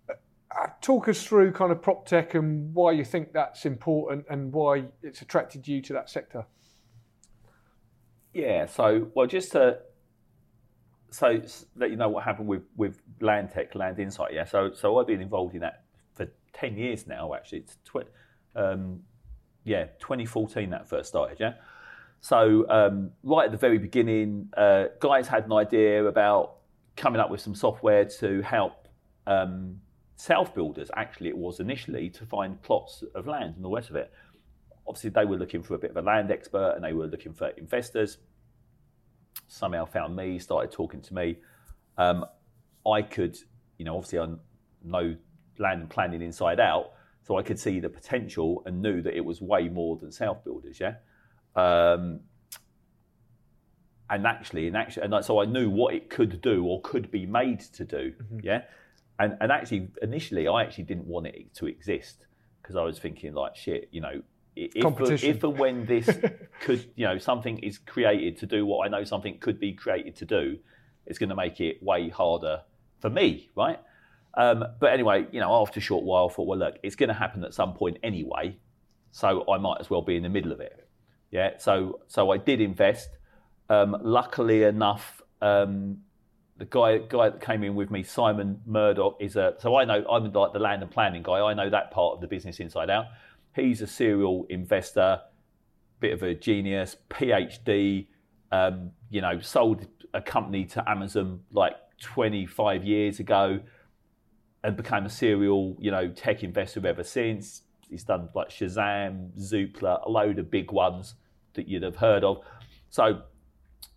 [0.09, 4.85] Uh, talk us through kind of PropTech and why you think that's important and why
[5.03, 6.47] it's attracted you to that sector.
[8.33, 8.65] Yeah.
[8.65, 9.77] So, well, just to
[11.11, 11.43] so
[11.75, 14.33] let you know what happened with with Land Tech, Land Insight.
[14.33, 14.45] Yeah.
[14.45, 15.83] So, so I've been involved in that
[16.15, 17.35] for ten years now.
[17.35, 18.09] Actually, it's tw-
[18.55, 19.01] um,
[19.69, 21.37] yeah, 2014 that first started.
[21.39, 21.53] Yeah.
[22.21, 26.55] So um, right at the very beginning, uh, guys had an idea about
[26.97, 28.87] coming up with some software to help
[29.27, 29.79] um,
[30.15, 30.89] self builders.
[30.95, 34.11] Actually, it was initially to find plots of land and the rest of it.
[34.87, 37.33] Obviously, they were looking for a bit of a land expert and they were looking
[37.33, 38.17] for investors.
[39.47, 41.37] Somehow found me, started talking to me.
[41.99, 42.25] Um,
[42.87, 43.37] I could,
[43.77, 44.27] you know, obviously I
[44.83, 45.15] know
[45.59, 46.93] land and planning inside out,
[47.29, 50.43] so I could see the potential and knew that it was way more than self
[50.43, 50.79] builders.
[50.79, 50.95] Yeah.
[51.55, 52.21] Um,
[54.09, 57.27] and actually, and actually, and so I knew what it could do or could be
[57.27, 58.13] made to do.
[58.41, 58.63] Yeah,
[59.19, 62.25] and and actually, initially, I actually didn't want it to exist
[62.63, 64.23] because I was thinking like, shit, you know,
[64.55, 64.71] if
[65.23, 66.09] if and when this
[66.61, 70.15] could, you know, something is created to do what I know something could be created
[70.15, 70.57] to do,
[71.05, 72.61] it's going to make it way harder
[72.97, 73.79] for me, right?
[74.39, 77.09] Um, but anyway, you know, after a short while, I thought, well, look, it's going
[77.09, 78.57] to happen at some point anyway,
[79.11, 80.87] so I might as well be in the middle of it.
[81.29, 83.09] Yeah, so so I did invest.
[83.69, 85.97] Um, luckily enough, um,
[86.57, 90.05] the guy guy that came in with me, Simon Murdoch, is a so I know
[90.09, 91.39] I'm like the land and planning guy.
[91.39, 93.07] I know that part of the business inside out.
[93.53, 95.19] He's a serial investor,
[95.99, 98.07] bit of a genius, PhD.
[98.53, 103.59] Um, you know, sold a company to Amazon like 25 years ago,
[104.63, 107.63] and became a serial you know tech investor ever since.
[107.89, 111.15] He's done like Shazam, Zoopla, a load of big ones
[111.53, 112.43] that you'd have heard of.
[112.89, 113.23] So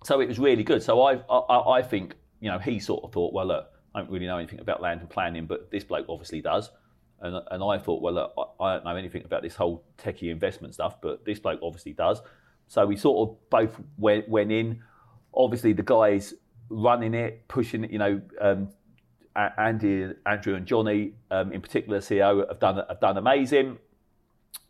[0.04, 0.82] so it was really good.
[0.82, 4.10] So I, I, I think, you know, he sort of thought, well, look, I don't
[4.10, 6.70] really know anything about land and planning, but this bloke obviously does.
[7.20, 10.30] And, and I thought, well, look, I, I don't know anything about this whole techie
[10.30, 12.20] investment stuff, but this bloke obviously does.
[12.66, 14.82] So we sort of both went, went in.
[15.34, 16.34] Obviously, the guys
[16.68, 18.70] running it, pushing it, you know, um,
[19.36, 23.78] Andy, Andrew, and Johnny, um, in particular, CEO, have done have done amazing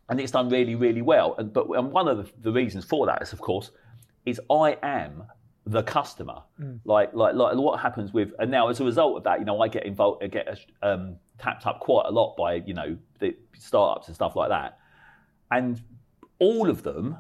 [0.09, 1.35] and it's done really, really well.
[1.39, 3.71] And but and one of the, the reasons for that is, of course,
[4.27, 5.25] is I am
[5.65, 6.43] the customer.
[6.85, 9.61] Like, like, like what happens with, and now as a result of that, you know,
[9.61, 13.35] I get involved, I get um, tapped up quite a lot by, you know, the
[13.57, 14.79] startups and stuff like that,
[15.51, 15.81] and
[16.39, 17.17] all of them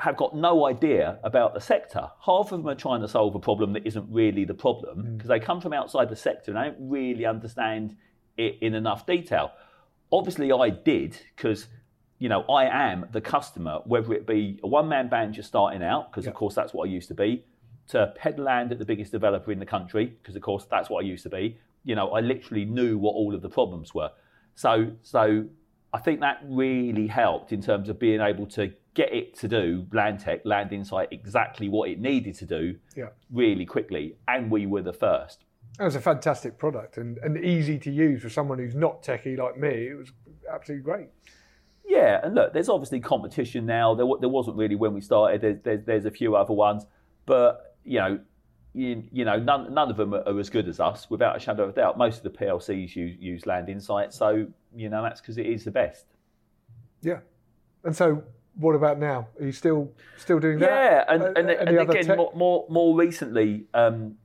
[0.00, 2.10] have got no idea about the sector.
[2.24, 5.16] Half of them are trying to solve a problem that isn't really the problem mm.
[5.16, 7.96] because they come from outside the sector and they don't really understand
[8.38, 9.52] it in enough detail.
[10.10, 11.66] Obviously, I did because
[12.18, 16.10] you know I am the customer, whether it be a one-man band just starting out,
[16.10, 17.44] because of course that's what I used to be,
[17.88, 20.88] to Head of Land at the biggest developer in the country, because of course that's
[20.88, 21.58] what I used to be.
[21.84, 24.10] You know, I literally knew what all of the problems were.
[24.54, 25.44] So, so
[25.92, 29.86] I think that really helped in terms of being able to get it to do
[29.92, 33.08] Land Tech, Land Insight, exactly what it needed to do Yeah.
[33.32, 35.44] really quickly, and we were the first.
[35.78, 39.38] That was a fantastic product and, and easy to use for someone who's not techie
[39.38, 39.88] like me.
[39.88, 40.12] It was
[40.52, 41.08] absolutely great.
[41.86, 43.94] Yeah, and look, there's obviously competition now.
[43.94, 45.40] There, there wasn't really when we started.
[45.40, 46.86] There's, there's, there's a few other ones,
[47.26, 48.20] but you know,
[48.74, 51.40] you, you know, none, none of them are, are as good as us, without a
[51.40, 51.98] shadow of a doubt.
[51.98, 55.64] Most of the PLCs use, use Land Insight, so you know that's because it is
[55.64, 56.06] the best.
[57.02, 57.20] Yeah.
[57.84, 58.22] And so,
[58.54, 59.28] what about now?
[59.38, 60.70] Are you still still doing that?
[60.70, 62.16] Yeah, and, Uh, and, and again, tech?
[62.36, 64.16] more, more recently, um,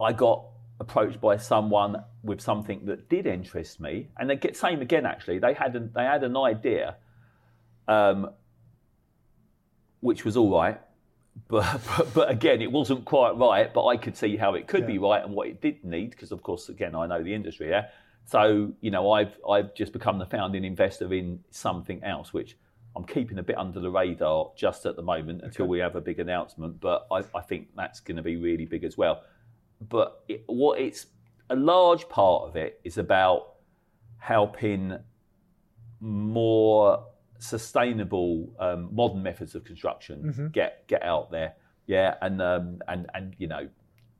[0.00, 0.44] I got
[0.80, 5.06] approached by someone with something that did interest me, and they get same again.
[5.06, 6.96] Actually, they had an, they had an idea,
[7.86, 8.30] um,
[10.00, 10.80] which was all right,
[11.48, 13.72] but, but but again, it wasn't quite right.
[13.72, 16.32] But I could see how it could be right and what it did need, because
[16.32, 17.68] of course, again, I know the industry.
[17.68, 17.88] Yeah,
[18.30, 22.56] so you know, I've I've just become the founding investor in something else, which
[22.94, 26.00] I'm keeping a bit under the radar just at the moment until we have a
[26.00, 26.80] big announcement.
[26.80, 29.22] But I, I think that's going to be really big as well.
[29.88, 31.06] But it, what it's
[31.48, 33.54] a large part of it is about
[34.18, 34.96] helping
[36.00, 37.04] more
[37.38, 40.48] sustainable um, modern methods of construction Mm-hmm.
[40.48, 41.54] get get out there.
[41.86, 43.68] Yeah, and um, and and you know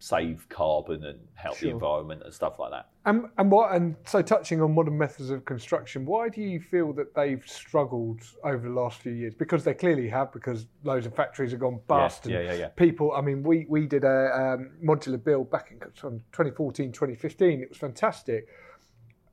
[0.02, 2.88] save carbon and help the environment and stuff like that.
[3.04, 3.72] And, and what?
[3.72, 8.22] And so, touching on modern methods of construction, why do you feel that they've struggled
[8.42, 9.34] over the last few years?
[9.34, 12.26] Because they clearly have, because loads of factories have gone bust.
[12.26, 12.68] yeah, and yeah, yeah.
[12.68, 17.60] People, I mean, we we did a um, modular build back in 2014, 2015.
[17.60, 18.48] It was fantastic,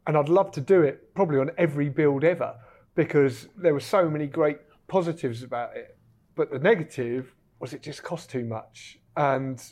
[0.05, 2.55] and I'd love to do it probably on every build ever
[2.95, 4.57] because there were so many great
[4.89, 5.97] positives about it.
[6.35, 9.63] But the negative was it just cost too much and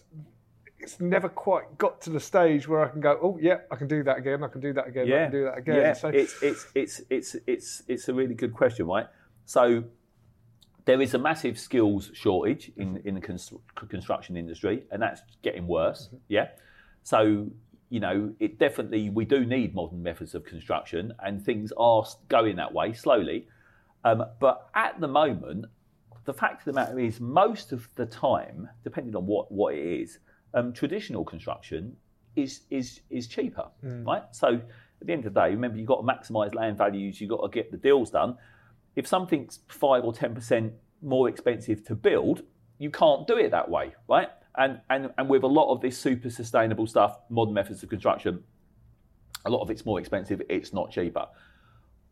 [0.85, 3.87] it's never quite got to the stage where I can go, oh yeah, I can
[3.87, 5.75] do that again, I can do that again, I Yeah, can do that again.
[5.77, 5.93] yeah.
[5.93, 9.07] So It's it's it's it's it's it's a really good question, right?
[9.45, 9.83] So
[10.85, 13.53] there is a massive skills shortage in in the cons-
[13.89, 16.01] construction industry, and that's getting worse.
[16.07, 16.17] Mm-hmm.
[16.27, 16.47] Yeah.
[17.03, 17.47] So
[17.89, 22.55] you know, it definitely we do need modern methods of construction, and things are going
[22.57, 23.47] that way slowly.
[24.03, 25.65] Um, but at the moment,
[26.25, 29.85] the fact of the matter is, most of the time, depending on what, what it
[30.01, 30.19] is,
[30.55, 31.95] um, traditional construction
[32.35, 33.67] is is is cheaper,
[34.03, 34.23] right?
[34.31, 34.55] So
[35.01, 37.41] at the end of the day, remember you've got to maximise land values, you've got
[37.41, 38.37] to get the deals done.
[38.95, 42.41] If something's five or ten percent more expensive to build,
[42.79, 44.29] you can't do it that way, right?
[44.57, 48.43] And and and with a lot of this super sustainable stuff, modern methods of construction,
[49.45, 50.41] a lot of it's more expensive.
[50.49, 51.27] It's not cheaper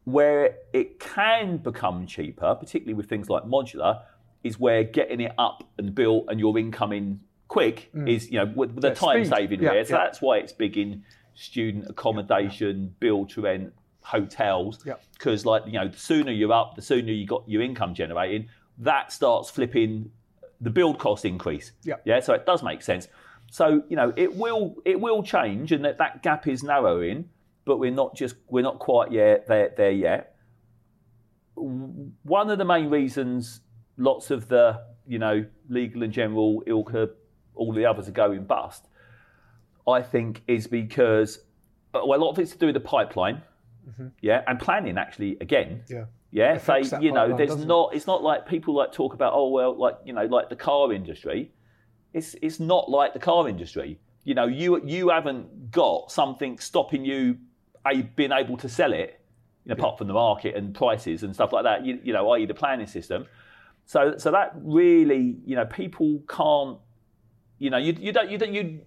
[0.06, 4.02] where it can become cheaper, particularly with things like modular,
[4.44, 6.92] is where getting it up and built and your income
[7.48, 8.10] quick mm.
[8.10, 9.36] is, you know, with the Yeah, time speed.
[9.36, 9.86] saving Yeah, there.
[9.86, 10.04] So yeah.
[10.04, 11.04] that's why it's big in
[11.36, 14.84] student accommodation, build to rent, hotels.
[14.86, 14.96] Yeah.
[15.14, 18.50] Because, like, you know, the sooner you're up, the sooner you got your income generating,
[18.80, 20.12] that starts flipping
[20.62, 21.72] the build cost increase.
[21.84, 21.96] Yeah.
[22.06, 22.20] Yeah.
[22.22, 23.08] So it does make sense.
[23.52, 27.30] So you know it will it will change, and that, that gap is narrowing,
[27.66, 30.36] but we're not just we're not quite yet there there yet.
[31.54, 33.62] One of the main reasons
[33.98, 37.12] lots of the you know legal and general ilke
[37.56, 38.88] all the others are going bust,
[39.88, 41.40] I think, is because
[41.94, 43.42] uh, well a lot of it's to do with the pipeline,
[43.90, 44.08] mm-hmm.
[44.22, 45.84] yeah, and planning actually again.
[45.90, 47.98] yeah, Yeah, they, that you know, pipeline, there's it?
[47.98, 49.34] It's not like people like talk about.
[49.36, 51.52] Oh well, like you know, like the car industry.
[52.14, 54.00] It's it's not like the car industry.
[54.24, 57.38] You know, you you haven't got something stopping you
[57.86, 59.20] a, being able to sell it,
[59.66, 61.86] you know, apart from the market and prices and stuff like that.
[61.86, 62.46] You, you know, i.e.
[62.46, 63.28] the planning system.
[63.86, 66.78] So so that really, you know, people can't.
[67.60, 68.82] You know, you you don't you don't you.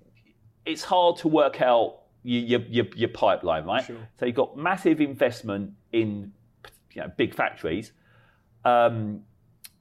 [0.65, 3.85] It's hard to work out your your, your, pipeline, right?
[3.85, 4.09] Sure.
[4.19, 6.33] So you've got massive investment in
[6.93, 7.93] you know big factories,
[8.65, 9.23] um,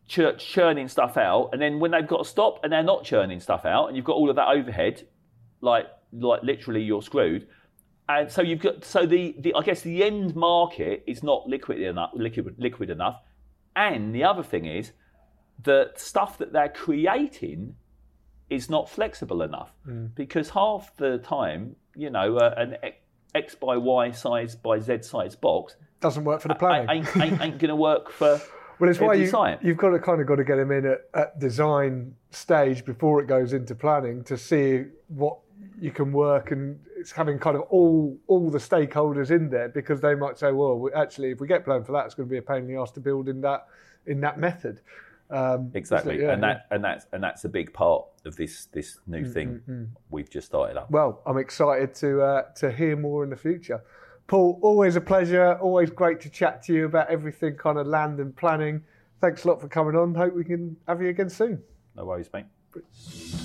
[0.08, 3.40] chur- churning stuff out, and then when they've got to stop and they're not churning
[3.40, 5.08] stuff out, and you've got all of that overhead,
[5.62, 7.48] like like literally you're screwed.
[8.08, 11.82] And so you've got so the, the I guess the end market is not liquid
[11.82, 13.20] enough liquid liquid enough,
[13.76, 14.92] and the other thing is
[15.64, 17.76] that stuff that they're creating
[18.50, 19.72] is not flexible enough
[20.16, 22.78] because half the time you know uh, an
[23.34, 26.90] X by Y size by Z size box doesn't work for the planning.
[26.90, 28.40] ain't, ain't, ain't going to work for
[28.80, 29.32] Well, it's why you,
[29.64, 33.22] you've got to kind of got to get them in at, at design stage before
[33.22, 35.38] it goes into planning to see what
[35.80, 40.02] you can work, and it's having kind of all all the stakeholders in there because
[40.02, 42.32] they might say, well, we- actually, if we get planned for that, it's going to
[42.32, 43.66] be a pain in the ass to build in that
[44.08, 44.82] in that method.
[45.30, 46.54] Um, Exactly, so, yeah, and yeah.
[46.54, 50.30] that and that's and that's a big part of this this Mm, new thing we've
[50.30, 50.92] just started up.
[50.92, 53.84] Well, I'm excited to uh, to hear more in the future.
[54.28, 55.54] Paul, always a pleasure.
[55.56, 58.84] Always great to chat to you about everything kind of land and planning.
[59.22, 60.14] Thanks a lot for coming on.
[60.16, 61.62] Hope we can have you again soon.
[61.96, 63.45] No worries, mate.